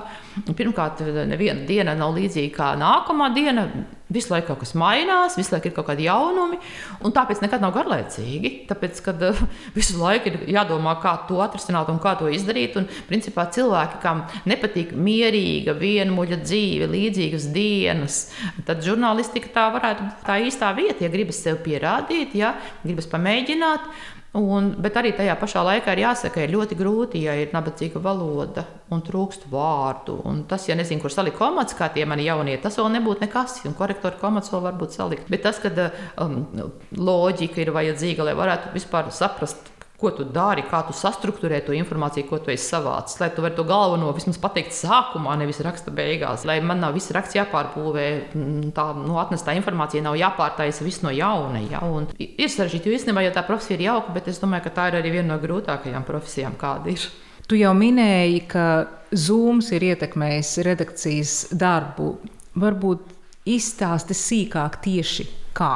Pirmkārt, 0.57 1.03
neviena 1.29 1.67
diena 1.69 1.93
nav 1.97 2.15
līdzīga 2.17 2.55
kā 2.57 2.71
nākamā 2.81 3.29
diena. 3.35 3.67
Visu 4.13 4.33
laiku 4.33 4.51
kaut 4.51 4.61
kas 4.63 4.73
mainās, 4.77 5.37
visu 5.39 5.55
laiku 5.55 5.69
ir 5.69 5.75
kaut 5.75 5.87
kādi 5.89 6.07
jaunumi, 6.07 6.59
un 7.03 7.13
tāpēc 7.15 7.41
nekad 7.43 7.63
nav 7.63 7.73
garlaicīgi. 7.75 8.53
Tāpēc, 8.69 9.01
kad 9.05 9.23
uh, 9.25 9.43
visu 9.77 9.97
laiku 10.01 10.31
ir 10.31 10.39
jādomā, 10.55 10.95
kā 11.03 11.15
to 11.29 11.41
atrisināt 11.43 11.89
un 11.91 12.01
kā 12.03 12.15
to 12.19 12.29
izdarīt. 12.31 12.77
Un, 12.79 12.87
principā, 13.09 13.47
cilvēki, 13.53 13.99
kam 14.03 14.25
nepatīk 14.49 14.93
mierīga, 14.95 15.75
vienmuļa 15.79 16.39
dzīve, 16.43 16.89
līdzīgas 16.93 17.49
dienas, 17.55 18.19
tad 18.67 18.83
žurnālistika 18.85 19.51
tā 19.53 19.67
varētu 19.73 20.07
būt 20.07 20.25
tā 20.27 20.39
īstā 20.47 20.71
vieta, 20.77 21.01
ja 21.03 21.11
gribas 21.13 21.41
sev 21.43 21.61
pierādīt, 21.65 22.35
ja 22.37 22.55
gribas 22.83 23.09
pamēģināt. 23.11 23.89
Un, 24.33 24.71
bet 24.81 24.95
arī 24.97 25.11
tajā 25.13 25.35
pašā 25.37 25.61
laikā 25.61 25.93
ir 25.93 25.99
jāsaka, 26.07 26.39
ka 26.39 26.41
ir 26.41 26.53
ļoti 26.55 26.73
grūti, 26.77 27.19
ja 27.21 27.35
ir 27.37 27.51
nabadzīga 27.53 27.99
valoda 28.01 28.63
un 28.89 29.03
trūkst 29.05 29.45
vārdu. 29.51 30.15
Un 30.25 30.39
tas, 30.49 30.65
ja 30.65 30.77
nezinu, 30.77 31.03
kur 31.03 31.13
salikt 31.13 31.37
komats, 31.37 31.75
kā 31.77 31.91
tie 31.93 32.07
mani 32.09 32.25
jaunie, 32.25 32.55
tas 32.61 32.79
vēl 32.81 32.89
nebūtu 32.95 33.27
nekas. 33.27 33.59
Un 33.69 33.77
korektori 33.77 34.17
komats 34.17 34.49
vēl 34.49 34.63
varbūt 34.65 34.97
salikt. 34.97 35.29
Bet 35.29 35.45
tas, 35.45 35.61
ka 35.61 35.69
um, 36.25 36.39
loģika 36.97 37.61
ir 37.61 37.73
vajadzīga, 37.77 38.25
lai 38.25 38.33
varētu 38.39 38.73
vispār 38.73 39.13
saprast, 39.13 39.69
ko 40.03 40.11
tu 40.17 40.25
dari, 40.27 40.65
kā 40.67 40.81
tu 40.87 40.93
sastruktūrē 40.97 41.61
to 41.63 41.75
informāciju, 41.77 42.27
ko 42.27 42.39
tu 42.43 42.51
esi 42.51 42.67
savācis. 42.73 43.21
Lai 43.21 43.29
tu 43.31 43.43
varētu 43.43 43.61
to 43.61 43.67
galveno 43.69 44.11
vismaz 44.15 44.39
pateikt 44.43 44.75
sākumā, 44.75 45.37
nevis 45.39 45.61
raksta 45.63 45.93
beigās. 45.95 46.43
Lai 46.49 46.59
man 46.65 46.83
nav 46.83 46.97
viss 46.97 47.13
raksts 47.15 47.37
jāpārbūvē, 47.37 48.05
mm, 48.35 48.73
tā 48.75 48.89
nu, 48.99 49.15
atnestā 49.21 49.55
informācija 49.57 50.03
nav 50.03 50.17
jāpārtaisa 50.19 50.83
viss 50.85 51.05
no 51.05 51.13
jauna. 51.15 51.63
Ja? 51.71 51.83
Un 51.87 52.09
ir 52.19 52.51
sarežģīti, 52.51 52.91
jo 52.91 52.99
īstenībā 52.99 53.23
jau 53.27 53.35
tā 53.37 53.45
profesija 53.47 53.79
ir 53.79 53.87
jauka, 53.87 54.13
bet 54.17 54.27
es 54.31 54.41
domāju, 54.43 54.67
ka 54.67 54.75
tā 54.75 54.89
ir 54.91 54.99
arī 54.99 55.15
viena 55.17 55.33
no 55.33 55.39
grūtākajām 55.43 56.07
profesijām, 56.07 56.59
kāda 56.59 56.91
ir. 56.93 57.07
Tu 57.47 57.59
jau 57.59 57.73
minēji, 57.75 58.45
ka 58.51 58.67
Zooms 59.13 59.67
ir 59.75 59.83
ietekmējis 59.91 60.53
redakcijas 60.65 61.33
darbu. 61.53 62.15
Varbūt 62.59 63.11
izstāsti 63.49 64.15
sīkāk 64.17 64.79
tieši 64.83 65.27
kā. 65.57 65.73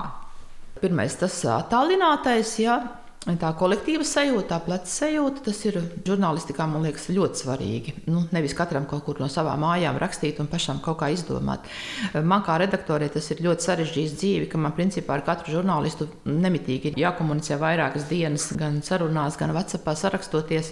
Pirmais 0.78 1.16
tas 1.18 1.36
tālinātais, 1.72 2.54
ja 2.62 2.80
Tā 3.28 3.50
kolektīva 3.60 4.06
sajūta, 4.08 4.46
tā 4.54 4.58
pleca 4.63 4.88
sajūta, 4.88 5.42
tas 5.50 5.58
ir 5.68 5.82
žurnālistikā, 6.08 6.63
man 6.72 6.86
liekas, 6.88 7.10
ļoti 7.12 7.42
svarīgi. 7.42 7.94
Nu, 8.08 8.22
nevis 8.32 8.56
katram 8.56 8.86
kaut 8.88 9.04
kur 9.04 9.20
no 9.20 9.28
savām 9.32 9.66
mājām 9.66 10.00
rakstīt 10.00 10.40
un 10.40 10.48
pašam 10.48 10.80
kaut 10.86 11.02
kā 11.02 11.10
izdomāt. 11.12 11.68
Man 12.16 12.46
kā 12.48 12.56
redaktorei 12.62 13.12
tas 13.12 13.28
ir 13.36 13.44
ļoti 13.44 13.68
sarežģīts 13.68 14.16
dzīve, 14.22 14.48
ka 14.48 14.62
man 14.63 14.76
principā 14.78 15.18
ar 15.18 15.26
katru 15.28 15.58
žurnālistu 15.58 16.08
nemitīgi 16.24 16.94
ir 16.94 17.02
jākomunicē 17.04 17.60
vairākas 17.60 18.08
dienas, 18.08 18.48
gan 18.56 18.80
sarunās, 18.86 19.36
gan 19.36 19.52
WhatsAppā 19.58 19.98
sarakstoties. 20.00 20.72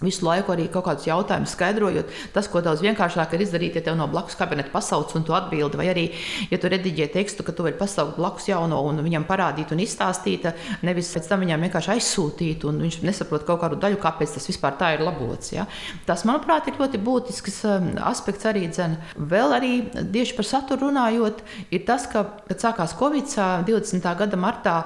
Visu 0.00 0.24
laiku 0.24 0.54
arī 0.54 0.66
kaut 0.72 0.86
kādus 0.86 1.08
jautājumus 1.08 1.52
skaidrojot. 1.56 2.12
Tas, 2.34 2.48
ko 2.48 2.62
daudz 2.64 2.80
vienkāršāk 2.84 3.34
ir 3.36 3.44
izdarīt, 3.44 3.76
ja 3.76 3.84
tev 3.84 3.98
no 3.98 4.06
blakus 4.10 4.38
kabineta 4.38 4.72
pasauc 4.72 5.12
un 5.18 5.26
tu 5.28 5.34
atbildi, 5.36 5.76
vai 5.80 5.90
arī, 5.92 6.06
ja 6.50 6.58
tu 6.60 6.70
rediģē 6.72 7.10
tekstu, 7.12 7.44
ka 7.44 7.52
tu 7.56 7.66
vari 7.66 7.76
pasaukt 7.78 8.16
blakus 8.16 8.48
jauno 8.48 8.80
un 8.88 9.02
viņam 9.04 9.26
parādīt 9.28 9.74
un 9.74 9.82
izstāstīt, 9.84 10.48
nevis 10.86 11.12
pēc 11.12 11.28
tam 11.28 11.44
viņam 11.44 11.66
vienkārši 11.66 11.92
aizsūtīt, 11.96 12.64
un 12.68 12.80
viņš 12.86 13.00
nesaprot 13.04 13.44
kaut 13.48 13.60
kādu 13.64 13.80
daļu, 13.82 14.00
kāpēc 14.00 14.36
tas 14.38 14.48
vispār 14.48 14.78
tā 14.80 14.94
ir 14.96 15.04
labots. 15.04 15.52
Ja? 15.52 15.66
Tas, 16.08 16.24
manuprāt, 16.28 16.70
ir 16.70 16.80
ļoti 16.80 17.00
būtisks 17.04 17.60
um, 17.68 17.90
aspekts 18.08 18.48
arī 18.48 18.66
dzen. 18.72 18.96
Vēl 19.20 19.56
arī 19.56 19.72
tieši 19.92 20.36
par 20.38 20.48
saturu 20.48 20.88
runājot, 20.88 21.44
ir 21.68 21.84
tas, 21.88 22.08
ka, 22.10 22.24
kad 22.48 22.64
sākās 22.64 22.96
Covid 22.96 23.28
20. 23.68 24.08
gada 24.22 24.40
martā, 24.40 24.76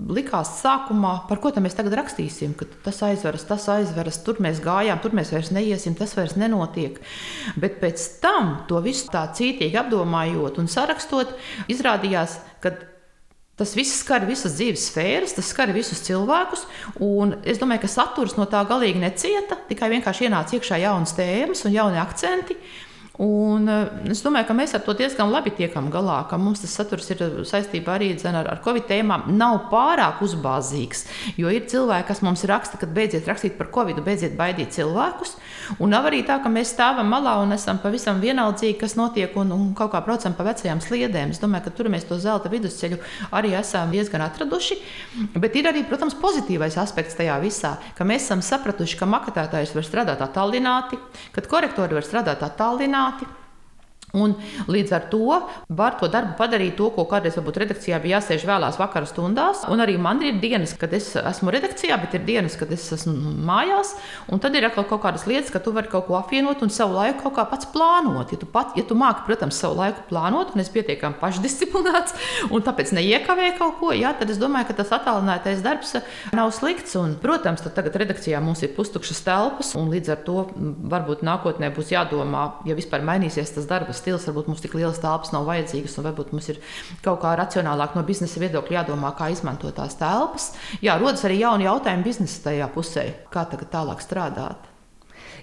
likās 0.00 0.56
sākumā, 0.62 1.14
par 1.28 1.42
ko 1.42 1.52
mēs 1.60 1.76
tagad 1.76 1.98
rakstīsim, 2.00 2.56
ka 2.56 2.66
tas 2.86 3.02
aizveras, 3.04 3.44
tas 3.48 3.68
aizveras, 3.72 4.20
tur 4.24 4.40
mēs 4.42 4.61
gājām, 4.62 5.02
tur 5.02 5.16
mēs 5.18 5.32
vairs 5.34 5.50
neiesim, 5.54 5.96
tas 5.98 6.14
vairs 6.18 6.36
nenotiek. 6.40 7.00
Bet 7.60 7.80
pēc 7.82 8.06
tam 8.22 8.54
to 8.70 8.80
visu 8.84 9.10
tā 9.12 9.26
cītīgi 9.36 9.78
apdomājot 9.82 10.62
un 10.62 10.70
sarakstot, 10.70 11.36
izrādījās, 11.72 12.40
ka 12.64 12.76
Tas 13.62 13.74
viss 13.76 13.98
skar 14.00 14.24
visas 14.24 14.56
dzīves 14.56 14.86
sfēras, 14.88 15.34
tas 15.36 15.50
skar 15.52 15.70
visus 15.76 16.00
cilvēkus. 16.06 16.64
Es 17.44 17.60
domāju, 17.60 17.82
ka 17.84 17.90
saturs 17.92 18.32
no 18.38 18.46
tā 18.48 18.62
galīgi 18.66 19.02
necieta. 19.02 19.58
Tikai 19.68 19.90
vienkārši 19.92 20.26
ienāca 20.26 20.56
iekšā 20.56 20.80
jaunas 20.80 21.12
tēmas 21.14 21.62
un 21.68 21.76
jauni 21.76 22.00
akcenti. 22.00 22.56
Un 23.20 23.66
eh, 23.68 23.88
es 24.08 24.22
domāju, 24.24 24.46
ka 24.48 24.54
mēs 24.56 24.72
ar 24.72 24.80
to 24.86 24.94
diezgan 24.96 25.28
labi 25.28 25.50
tiekam 25.52 25.90
galā, 25.92 26.22
ka 26.30 26.38
mums 26.40 26.62
tas 26.62 26.72
saturs 26.72 27.10
ir 27.12 27.20
saistībā 27.44 27.98
arī 27.98 28.14
ar, 28.24 28.46
ar 28.48 28.60
covid 28.64 28.86
tēmām. 28.88 29.26
Nav 29.36 29.66
pārāk 29.68 30.22
uzbāzīgs, 30.24 31.04
jo 31.36 31.52
ir 31.52 31.66
cilvēki, 31.68 32.06
kas 32.08 32.22
mums 32.24 32.44
raksta, 32.48 32.80
ka 32.80 32.88
beidziet 32.88 33.28
rakstīt 33.28 33.58
par 33.58 33.68
covid, 33.74 34.00
beidziet 34.00 34.32
baidīt 34.38 34.72
cilvēkus. 34.72 35.36
Un 35.78 35.92
nav 35.92 36.08
arī 36.08 36.22
tā, 36.24 36.38
ka 36.40 36.48
mēs 36.48 36.72
stāvam 36.72 37.10
malā 37.12 37.36
un 37.42 37.52
esam 37.52 37.82
pavisam 37.82 38.20
vienaldzīgi, 38.22 38.78
kas 38.80 38.96
notiek, 38.96 39.36
un, 39.36 39.52
un 39.52 39.68
kaut 39.76 39.92
kā 39.92 40.00
braucam 40.06 40.32
pa 40.32 40.48
vecajām 40.48 40.80
sliedēm. 40.80 41.36
Es 41.36 41.42
domāju, 41.42 41.68
ka 41.68 41.74
tur 41.76 41.92
mēs 41.92 42.08
to 42.08 42.16
zelta 42.16 42.48
vidusceļu 42.52 42.96
arī 43.36 43.52
esam 43.60 43.92
diezgan 43.92 44.24
atraduši. 44.24 44.80
Bet 45.36 45.60
ir 45.60 45.68
arī, 45.68 45.84
protams, 45.84 46.16
pozitīvais 46.16 46.80
aspekts 46.80 47.20
tajā 47.20 47.36
visā, 47.44 47.76
ka 47.98 48.08
mēs 48.08 48.24
esam 48.24 48.40
sapratuši, 48.40 48.96
ka 48.96 49.10
maketētājs 49.18 49.76
var 49.76 49.84
strādāt 49.86 50.24
attālināti, 50.24 50.96
kad 51.36 51.48
korektori 51.52 52.00
var 52.00 52.08
strādāt 52.08 52.40
attālināti 52.48 53.01
bentornati. 53.02 53.41
Un 54.12 54.34
līdz 54.68 54.90
ar 54.92 55.04
to 55.08 55.38
var 55.72 55.94
to 55.96 56.08
darbu 56.12 56.34
padarīt 56.36 56.74
to, 56.76 56.90
ko 56.92 57.06
kādreiz 57.08 57.38
varbūt 57.38 57.62
redakcijā 57.62 57.96
bija 58.02 58.18
jāsēž 58.18 58.42
vēlās 58.44 58.76
vakara 58.76 59.08
stundās. 59.08 59.62
Un 59.72 59.80
arī 59.80 59.94
man 59.96 60.20
ir 60.20 60.36
dienas, 60.42 60.74
kad 60.76 60.92
es 60.92 61.14
esmu 61.16 61.52
redakcijā, 61.54 61.96
bet 62.02 62.18
ir 62.18 62.26
dienas, 62.26 62.58
kad 62.60 62.68
es 62.76 62.84
esmu 62.92 63.32
mājās. 63.48 63.94
Un 64.28 64.42
tad 64.42 64.52
ir 64.58 64.66
atkal 64.68 64.84
kaut 64.90 65.00
kādas 65.06 65.24
lietas, 65.24 65.48
ka 65.54 65.62
tu 65.64 65.72
vari 65.72 65.88
kaut 65.88 66.04
ko 66.10 66.18
apvienot 66.18 66.60
un 66.60 66.72
savu 66.72 66.98
laiku 66.98 67.22
kaut 67.24 67.38
kā 67.38 67.46
pats 67.54 67.70
plānot. 67.72 68.34
Ja 68.34 68.40
tu, 68.42 68.50
pat, 68.52 68.74
ja 68.76 68.84
tu 68.84 68.98
māki, 69.00 69.24
protams, 69.30 69.56
savu 69.64 69.78
laiku 69.80 70.04
plānot, 70.10 70.52
un 70.52 70.60
es 70.60 70.68
pietiekami 70.76 71.16
pašdisciplinēts, 71.22 72.12
un 72.52 72.68
tāpēc 72.68 72.92
neiekavēju 72.98 73.56
kaut 73.62 73.80
ko, 73.80 73.94
jā, 73.96 74.12
tad 74.20 74.28
es 74.28 74.42
domāju, 74.42 74.68
ka 74.68 74.78
tas 74.82 74.92
attālinātais 74.98 75.64
darbs 75.64 75.96
nav 76.36 76.52
slikts. 76.52 76.98
Un, 77.00 77.16
protams, 77.22 77.64
tagad 77.64 77.96
redakcijā 78.04 78.44
mums 78.44 78.60
ir 78.60 78.76
pustukšas 78.76 79.24
telpas, 79.24 79.72
un 79.80 79.88
līdz 79.96 80.12
ar 80.12 80.22
to 80.28 80.46
varbūt 80.92 81.24
nākotnē 81.24 81.72
būs 81.72 81.96
jādomā, 81.96 82.44
ja 82.68 82.76
vispār 82.76 83.00
mainīsies 83.08 83.56
tas 83.56 83.72
darbs 83.72 84.01
stils, 84.02 84.26
varbūt 84.28 84.50
mums 84.50 84.64
tik 84.64 84.74
lielas 84.78 85.00
telpas 85.02 85.32
nav 85.34 85.46
vajadzīgas, 85.48 85.94
un 85.98 86.08
varbūt 86.10 86.34
mums 86.34 86.50
ir 86.52 86.60
kaut 87.04 87.22
kā 87.22 87.36
racionālāk 87.38 87.96
no 87.96 88.04
biznesa 88.06 88.42
viedokļa 88.42 88.80
jādomā, 88.80 89.14
kā 89.16 89.30
izmantot 89.32 89.78
tās 89.78 89.96
telpas. 90.00 90.50
Jā, 90.84 90.98
rodas 91.00 91.24
arī 91.28 91.40
jauni 91.40 91.68
jautājumi 91.70 92.06
biznesa 92.10 92.44
tajā 92.50 92.68
pusē, 92.74 93.08
kā 93.32 93.46
tagad 93.48 93.72
tālāk 93.72 94.04
strādāt. 94.04 94.68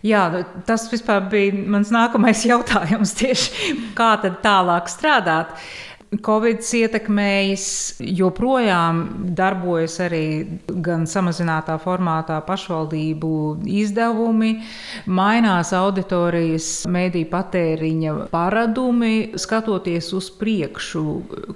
Jā, 0.06 0.24
tas 0.68 0.86
bija 1.32 1.52
mans 1.68 1.92
nākamais 1.92 2.46
jautājums. 2.52 3.16
Tieši 3.20 3.76
kā 3.98 4.14
tad 4.24 4.40
tālāk 4.46 4.92
strādāt? 4.92 5.56
Covid 6.10 6.64
ietekmējis, 6.74 7.64
joprojām 8.18 9.02
darbojas 9.38 10.00
arī 10.02 10.24
gan 10.82 11.06
samazinātā 11.10 11.76
formātā 11.84 12.40
pašvaldību 12.48 13.30
izdevumi, 13.70 14.56
mainās 15.06 15.70
auditorijas 15.78 16.72
mediju 16.90 17.30
patēriņa 17.30 18.16
paradumi, 18.34 19.38
skatoties 19.38 20.10
uz 20.18 20.32
priekšu. 20.40 21.06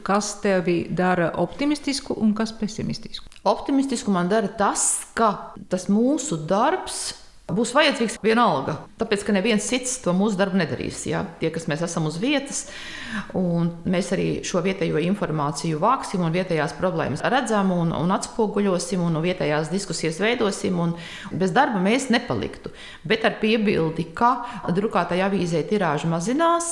Kas 0.06 0.36
tevi 0.46 0.84
dara 0.94 1.32
optimistisku 1.42 2.14
un 2.22 2.36
kas 2.38 2.54
pesimistisku? 2.54 3.26
Optimistisku 3.50 4.14
man 4.14 4.30
dara 4.30 4.54
tas, 4.54 4.86
ka 5.18 5.56
tas 5.74 5.90
mūsu 5.90 6.38
darbs 6.46 7.23
Būs 7.54 7.74
vajadzīgs 7.76 8.18
vienalga, 8.24 8.78
tāpēc 8.98 9.24
ka 9.28 9.34
neviens 9.36 9.66
cits 9.70 10.00
to 10.04 10.14
mūsu 10.16 10.38
darbu 10.40 10.58
nedarīs. 10.58 11.04
Ja? 11.10 11.24
Tie, 11.40 11.52
kas 11.54 11.68
mēs 11.70 11.84
esam 11.86 12.08
uz 12.10 12.18
vietas, 12.22 12.64
un 13.38 13.70
mēs 13.90 14.10
arī 14.16 14.28
šo 14.48 14.64
vietējo 14.66 15.02
informāciju 15.04 15.82
vāksim, 15.82 16.24
un 16.26 16.34
vietējās 16.34 16.76
problēmas 16.80 17.24
redzam, 17.34 17.72
un, 17.76 17.94
un 17.96 18.14
atspoguļosim, 18.16 19.04
un 19.06 19.20
vietējās 19.24 19.72
diskusijas 19.74 20.20
veidosim, 20.24 20.80
un 20.82 20.96
bez 21.32 21.54
darba 21.56 21.82
mēs 21.84 22.10
nepaliktu. 22.14 22.74
Bet 23.08 23.28
ar 23.28 23.38
piebildi, 23.42 24.10
ka 24.18 24.34
drukātajā 24.74 25.30
avīzē 25.30 25.64
tirāža 25.70 26.10
mazinās, 26.12 26.72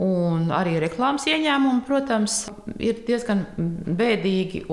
un 0.00 0.48
arī 0.54 0.78
reklāmas 0.82 1.28
ieņēmumi, 1.28 1.84
protams, 1.88 2.46
ir 2.80 3.04
diezgan 3.06 3.44
bēdīgi. 3.58 4.64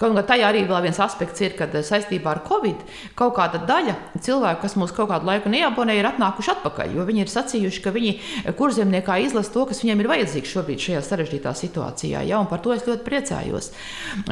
Kaut 0.00 0.14
gan 0.16 0.24
tajā 0.24 0.46
arī 0.48 0.62
vēl 0.64 0.86
viens 0.86 0.98
aspekts 1.04 1.42
ir, 1.44 1.52
ka 1.58 1.66
eh, 1.68 1.82
saistībā 1.84 2.30
ar 2.32 2.40
Covid 2.46 2.80
kaut 3.18 3.34
kāda 3.36 3.60
daļa 3.68 3.94
cilvēku, 4.24 4.62
kas 4.64 4.76
mūs 4.80 4.94
kaut 4.96 5.10
kādu 5.10 5.28
laiku 5.28 5.52
neabonē, 5.52 5.98
ir 5.98 6.08
atnākuši 6.08 6.54
atpakaļ. 6.54 6.94
Jo 6.96 7.04
viņi 7.08 7.24
ir 7.26 7.32
sacījuši, 7.32 7.82
ka 7.84 7.92
viņi 7.92 8.12
kurzemniekā 8.56 9.18
izlasa 9.26 9.52
to, 9.52 9.66
kas 9.68 9.82
viņiem 9.84 10.00
ir 10.00 10.08
vajadzīgs 10.14 10.54
šobrīd 10.56 10.86
šajā 10.86 11.02
sarežģītā 11.10 11.52
situācijā. 11.60 12.24
Ja? 12.24 12.40
Par 12.48 12.62
to 12.64 12.72
es 12.72 12.86
ļoti 12.88 13.04
priecājos. 13.04 13.68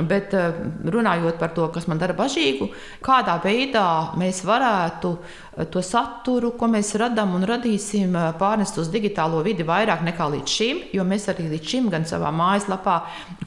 Bet 0.01 0.33
eh, 0.39 0.63
runājot 0.97 1.37
par 1.43 1.53
to, 1.57 1.69
kas 1.75 1.91
man 1.93 2.01
dara 2.01 2.17
bažīgu, 2.17 2.71
kādā 3.05 3.37
veidā 3.45 4.17
mēs 4.21 4.41
varētu 4.49 5.13
eh, 5.13 5.41
to 5.73 5.83
saturu, 5.83 6.53
ko 6.55 6.69
mēs 6.71 6.93
radām 7.01 7.35
un 7.35 7.45
radīsim, 7.49 8.15
pārnest 8.39 8.79
uz 8.79 8.89
digitālo 8.93 9.41
vidi 9.43 9.65
vairāk 9.67 10.05
nekā 10.07 10.29
līdz 10.37 10.53
šim. 10.57 10.83
Jo 10.95 11.05
mēs 11.07 11.27
arī 11.33 11.49
līdz 11.51 11.73
šim 11.73 11.89
gan 11.93 12.07
savā 12.09 12.31
mājaslapā, 12.35 12.97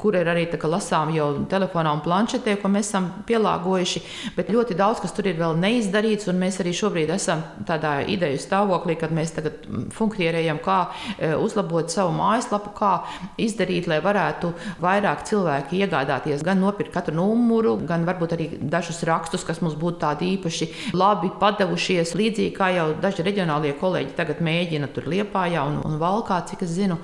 kur 0.01 0.17
ir 0.19 0.27
arī 0.27 0.45
lasām 0.63 1.13
jau 1.15 1.29
telefonā 1.49 1.93
un 1.95 2.01
planšetē, 2.03 2.57
ko 2.61 2.71
mēs 2.71 2.89
esam 2.91 3.09
pielāgojuši, 3.27 4.01
bet 4.35 4.51
ļoti 4.51 4.77
daudz 4.79 4.99
kas 5.03 5.15
tur 5.15 5.29
ir 5.31 5.39
vēl 5.39 5.55
neizdarīts. 5.59 6.27
Mēs 6.33 6.59
arī 6.59 6.73
šobrīd 6.75 7.13
esam 7.13 7.43
tādā 7.67 7.95
ideju 8.09 8.41
stāvoklī, 8.41 8.97
kad 8.99 9.13
mēs 9.15 9.35
tagad 9.37 9.63
funkcionējam, 9.95 10.59
kā 10.63 10.77
e, 11.17 11.33
uzlabot 11.39 11.91
savu 11.93 12.11
mājaslapu, 12.17 12.73
kā 12.77 12.93
izdarīt, 13.41 13.87
lai 13.87 14.01
varētu 14.03 14.51
vairāk 14.83 15.23
cilvēki 15.29 15.83
iegādāties, 15.85 16.43
gan 16.43 16.59
nopirkt 16.59 16.93
katru 16.95 17.15
numuru, 17.15 17.77
gan 17.87 18.03
varbūt 18.07 18.35
arī 18.35 18.49
dažus 18.59 19.03
rakstus, 19.07 19.45
kas 19.47 19.61
mums 19.63 19.77
būtu 19.79 20.01
tādi 20.03 20.33
īpaši 20.35 20.69
labi 20.97 21.31
padavušies. 21.39 22.02
Līdzīgi 22.11 22.51
kā 22.57 22.67
jau 22.75 22.89
daži 22.99 23.23
reģionālie 23.23 23.71
kolēģi 23.79 24.17
tagad 24.17 24.41
mēģina 24.43 24.91
tur 24.91 25.07
Liepājā 25.13 25.63
un, 25.69 25.79
un 25.87 25.95
Valkā, 26.01 26.41
cik 26.49 26.65
es 26.67 26.75
zinu. 26.75 26.99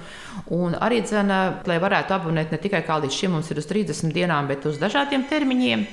Un 0.51 0.75
arī 0.75 0.99
dzene, 1.05 1.39
lai 1.69 1.79
varētu 1.79 2.17
abonēt 2.17 2.51
ne 2.51 2.59
tikai 2.59 2.83
kā 2.83 2.99
līdz 2.99 3.15
šim 3.15 3.37
mums 3.37 3.49
ir 3.53 3.63
uz 3.63 3.71
30 3.71 4.11
dienām, 4.13 4.51
bet 4.51 4.67
uz 4.67 4.81
dažādiem 4.81 5.23
termiņiem. 5.31 5.87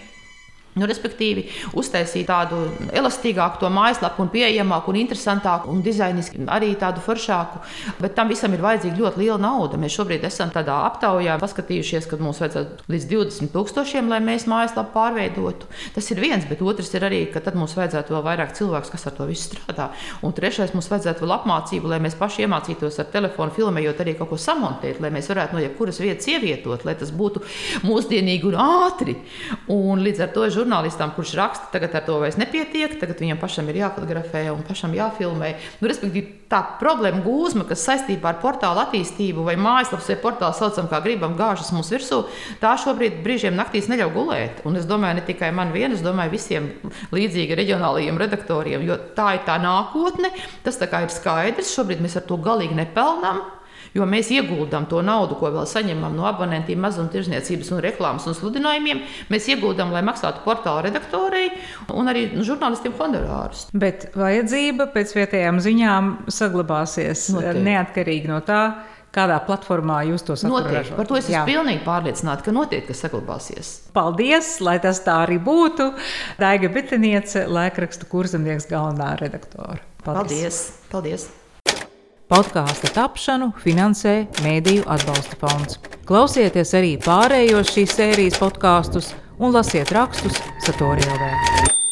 Nu, 0.77 0.85
respektīvi, 0.85 1.47
uztaisīt 1.73 2.27
tādu 2.29 2.59
elastīgāku 2.93 3.63
to 3.63 3.71
mājaslapu, 3.73 4.21
un 4.21 4.29
pieejamāku, 4.29 4.93
un 4.93 4.99
interesantāku, 5.01 5.71
un 5.73 5.79
dizainiski 5.81 6.43
arī 6.53 6.75
tādu 6.77 7.01
foršāku. 7.01 7.63
Bet 8.03 8.13
tam 8.19 8.29
visam 8.29 8.53
ir 8.53 8.61
vajadzīga 8.61 9.01
ļoti 9.01 9.23
liela 9.23 9.39
nauda. 9.41 9.81
Mēs 9.81 9.97
šobrīd 9.97 10.27
esam 10.29 10.53
tādā 10.53 10.77
aptaujā, 10.91 11.39
paskatījušies, 11.41 12.09
ka 12.11 12.19
mums 12.21 12.43
vajadzētu 12.45 12.91
līdz 12.93 13.07
20 13.09 13.53
tūkstošiem, 13.55 14.11
lai 14.13 14.19
mēs 14.27 14.45
mājaslapu 14.53 14.93
pārveidotu. 14.99 15.71
Tas 15.95 16.11
ir 16.13 16.21
viens, 16.21 16.45
bet 16.51 16.61
otrs 16.61 16.93
ir 16.93 17.09
arī, 17.09 17.23
ka 17.33 17.41
tad 17.41 17.57
mums 17.57 17.73
vajadzētu 17.79 18.13
vēl 18.13 18.27
vairāk 18.29 18.53
cilvēku, 18.61 18.93
kas 18.93 19.09
ar 19.09 19.17
to 19.17 19.31
visu 19.31 19.49
strādā. 19.49 19.89
Un 20.21 20.37
trešais, 20.37 20.77
mums 20.77 20.91
vajadzētu 20.93 21.25
vēl 21.25 21.35
apmācību, 21.39 21.89
lai 21.95 22.03
mēs 22.05 22.19
paši 22.21 22.45
iemācītos 22.45 23.01
ar 23.01 23.09
telefonu 23.17 23.57
filmējot 23.57 24.05
arī 24.05 24.17
kaut 24.21 24.35
ko 24.35 24.41
samontēt, 24.45 25.01
lai 25.01 25.15
mēs 25.17 25.33
varētu 25.33 25.57
no 25.57 25.65
jebkuras 25.65 26.05
vietas 26.05 26.29
ievietot, 26.35 26.85
lai 26.85 26.99
tas 27.01 27.17
būtu 27.17 27.41
mūsdienīgi 27.89 28.53
un 28.53 28.61
ātri. 28.61 29.17
Un 29.73 30.05
līdz 30.05 30.27
ar 30.27 30.37
to 30.37 30.45
žurnālistam, 30.67 31.15
kurš 31.15 31.37
raksta, 31.39 31.71
tagad 31.73 31.95
ar 31.95 32.05
to 32.07 32.19
vairs 32.21 32.37
nepietiek, 32.41 32.99
tagad 33.01 33.21
viņam 33.23 33.39
pašam 33.41 33.69
ir 33.71 33.81
jāfotografē 33.85 34.49
un 34.53 34.65
pašam 34.67 34.95
jāfilmē. 34.97 35.55
Nu, 35.81 35.89
respektīvi, 35.89 36.43
tā 36.51 36.61
problēma 36.81 37.23
gūzma, 37.25 37.67
kas 37.69 37.85
saistībā 37.87 38.35
ar 38.35 38.41
portālu 38.43 38.83
attīstību 38.83 39.47
vai 39.47 39.57
mājaslapas 39.61 40.11
vai 40.11 40.19
portālu 40.23 40.59
saucam, 40.59 40.91
kā 40.91 41.01
gribam, 41.05 41.37
gāžas 41.39 41.73
mums 41.75 41.91
virsū, 41.95 42.25
tā 42.63 42.75
šobrīd 42.83 43.23
brīžiem 43.25 43.57
naktīs 43.59 43.91
neļauj 43.91 44.15
gulēt. 44.15 44.63
Un 44.67 44.79
es 44.81 44.87
domāju, 44.89 45.21
ne 45.21 45.27
tikai 45.27 45.53
man 45.55 45.75
vien, 45.75 45.95
es 45.95 46.05
domāju 46.05 46.35
visiem 46.35 46.71
līdzīgi 47.15 47.59
reģionālajiem 47.63 48.23
redaktoriem, 48.23 48.87
jo 48.87 48.99
tā 49.19 49.37
ir 49.39 49.45
tā 49.47 49.59
nākotne, 49.63 50.33
tas 50.67 50.79
tā 50.81 50.91
kā 50.91 51.05
ir 51.07 51.15
skaidrs, 51.15 51.75
šobrīd 51.75 52.03
mēs 52.05 52.19
ar 52.21 52.27
to 52.29 52.39
galīgi 52.43 52.79
nepelnām. 52.79 53.45
Jo 53.97 54.07
mēs 54.09 54.31
ieguldām 54.35 54.89
to 54.91 55.01
naudu, 55.05 55.39
ko 55.41 55.51
vēl 55.55 55.69
saņemam 55.71 56.17
no 56.19 56.27
abonentiem, 56.29 56.81
mazumtirdzniecības 56.85 57.73
un 57.73 57.83
reklāmas 57.85 58.27
un 58.29 58.37
sludinājumiem. 58.37 59.01
Mēs 59.33 59.49
ieguldām, 59.53 59.95
lai 59.95 60.03
maksātu 60.07 60.45
portāla 60.45 60.85
redaktorei 60.89 61.49
un 61.95 62.13
arī 62.13 62.29
žurnālistiem 62.45 62.97
honorārus. 62.99 63.69
Bet 63.73 64.11
vajadzība 64.17 64.91
pēc 64.93 65.17
vietējām 65.17 65.63
ziņām 65.65 66.13
saglabāsies 66.33 67.31
Noteikti. 67.37 67.65
neatkarīgi 67.71 68.31
no 68.33 68.43
tā 68.45 68.61
kādā 69.17 69.39
platformā 69.47 70.03
jūs 70.11 70.27
to 70.27 70.37
saprotat. 70.37 70.93
Par 70.99 71.09
to 71.09 71.17
es 71.17 71.31
esmu 71.31 71.47
pilnīgi 71.49 71.83
pārliecināta, 71.87 72.45
ka 72.45 72.53
noteikti 72.53 72.93
tas 72.93 73.01
saglabāsies. 73.07 73.73
Paldies, 73.97 74.59
lai 74.65 74.77
tas 74.83 75.01
tā 75.07 75.23
arī 75.25 75.41
būtu. 75.41 75.89
Daiga 76.43 76.69
Bitiniece, 76.73 77.47
laikraksta 77.49 78.09
kurzemnieks 78.13 78.69
galvenā 78.69 79.15
redaktore. 79.23 79.81
Paldies! 80.05 80.37
Paldies. 80.37 80.63
Paldies. 80.93 81.29
Podkāstu 82.27 82.89
tapšanu 82.91 83.53
finansē 83.63 84.15
Mēdīju 84.43 84.83
atbalsta 84.91 85.39
fonds. 85.39 85.79
Klausieties 86.11 86.75
arī 86.75 86.97
pārējos 87.05 87.71
šīs 87.77 87.95
sērijas 88.01 88.43
podkāstus 88.43 89.13
un 89.39 89.55
lasiet 89.55 89.95
rakstus 89.95 90.43
Satorijā. 90.67 91.86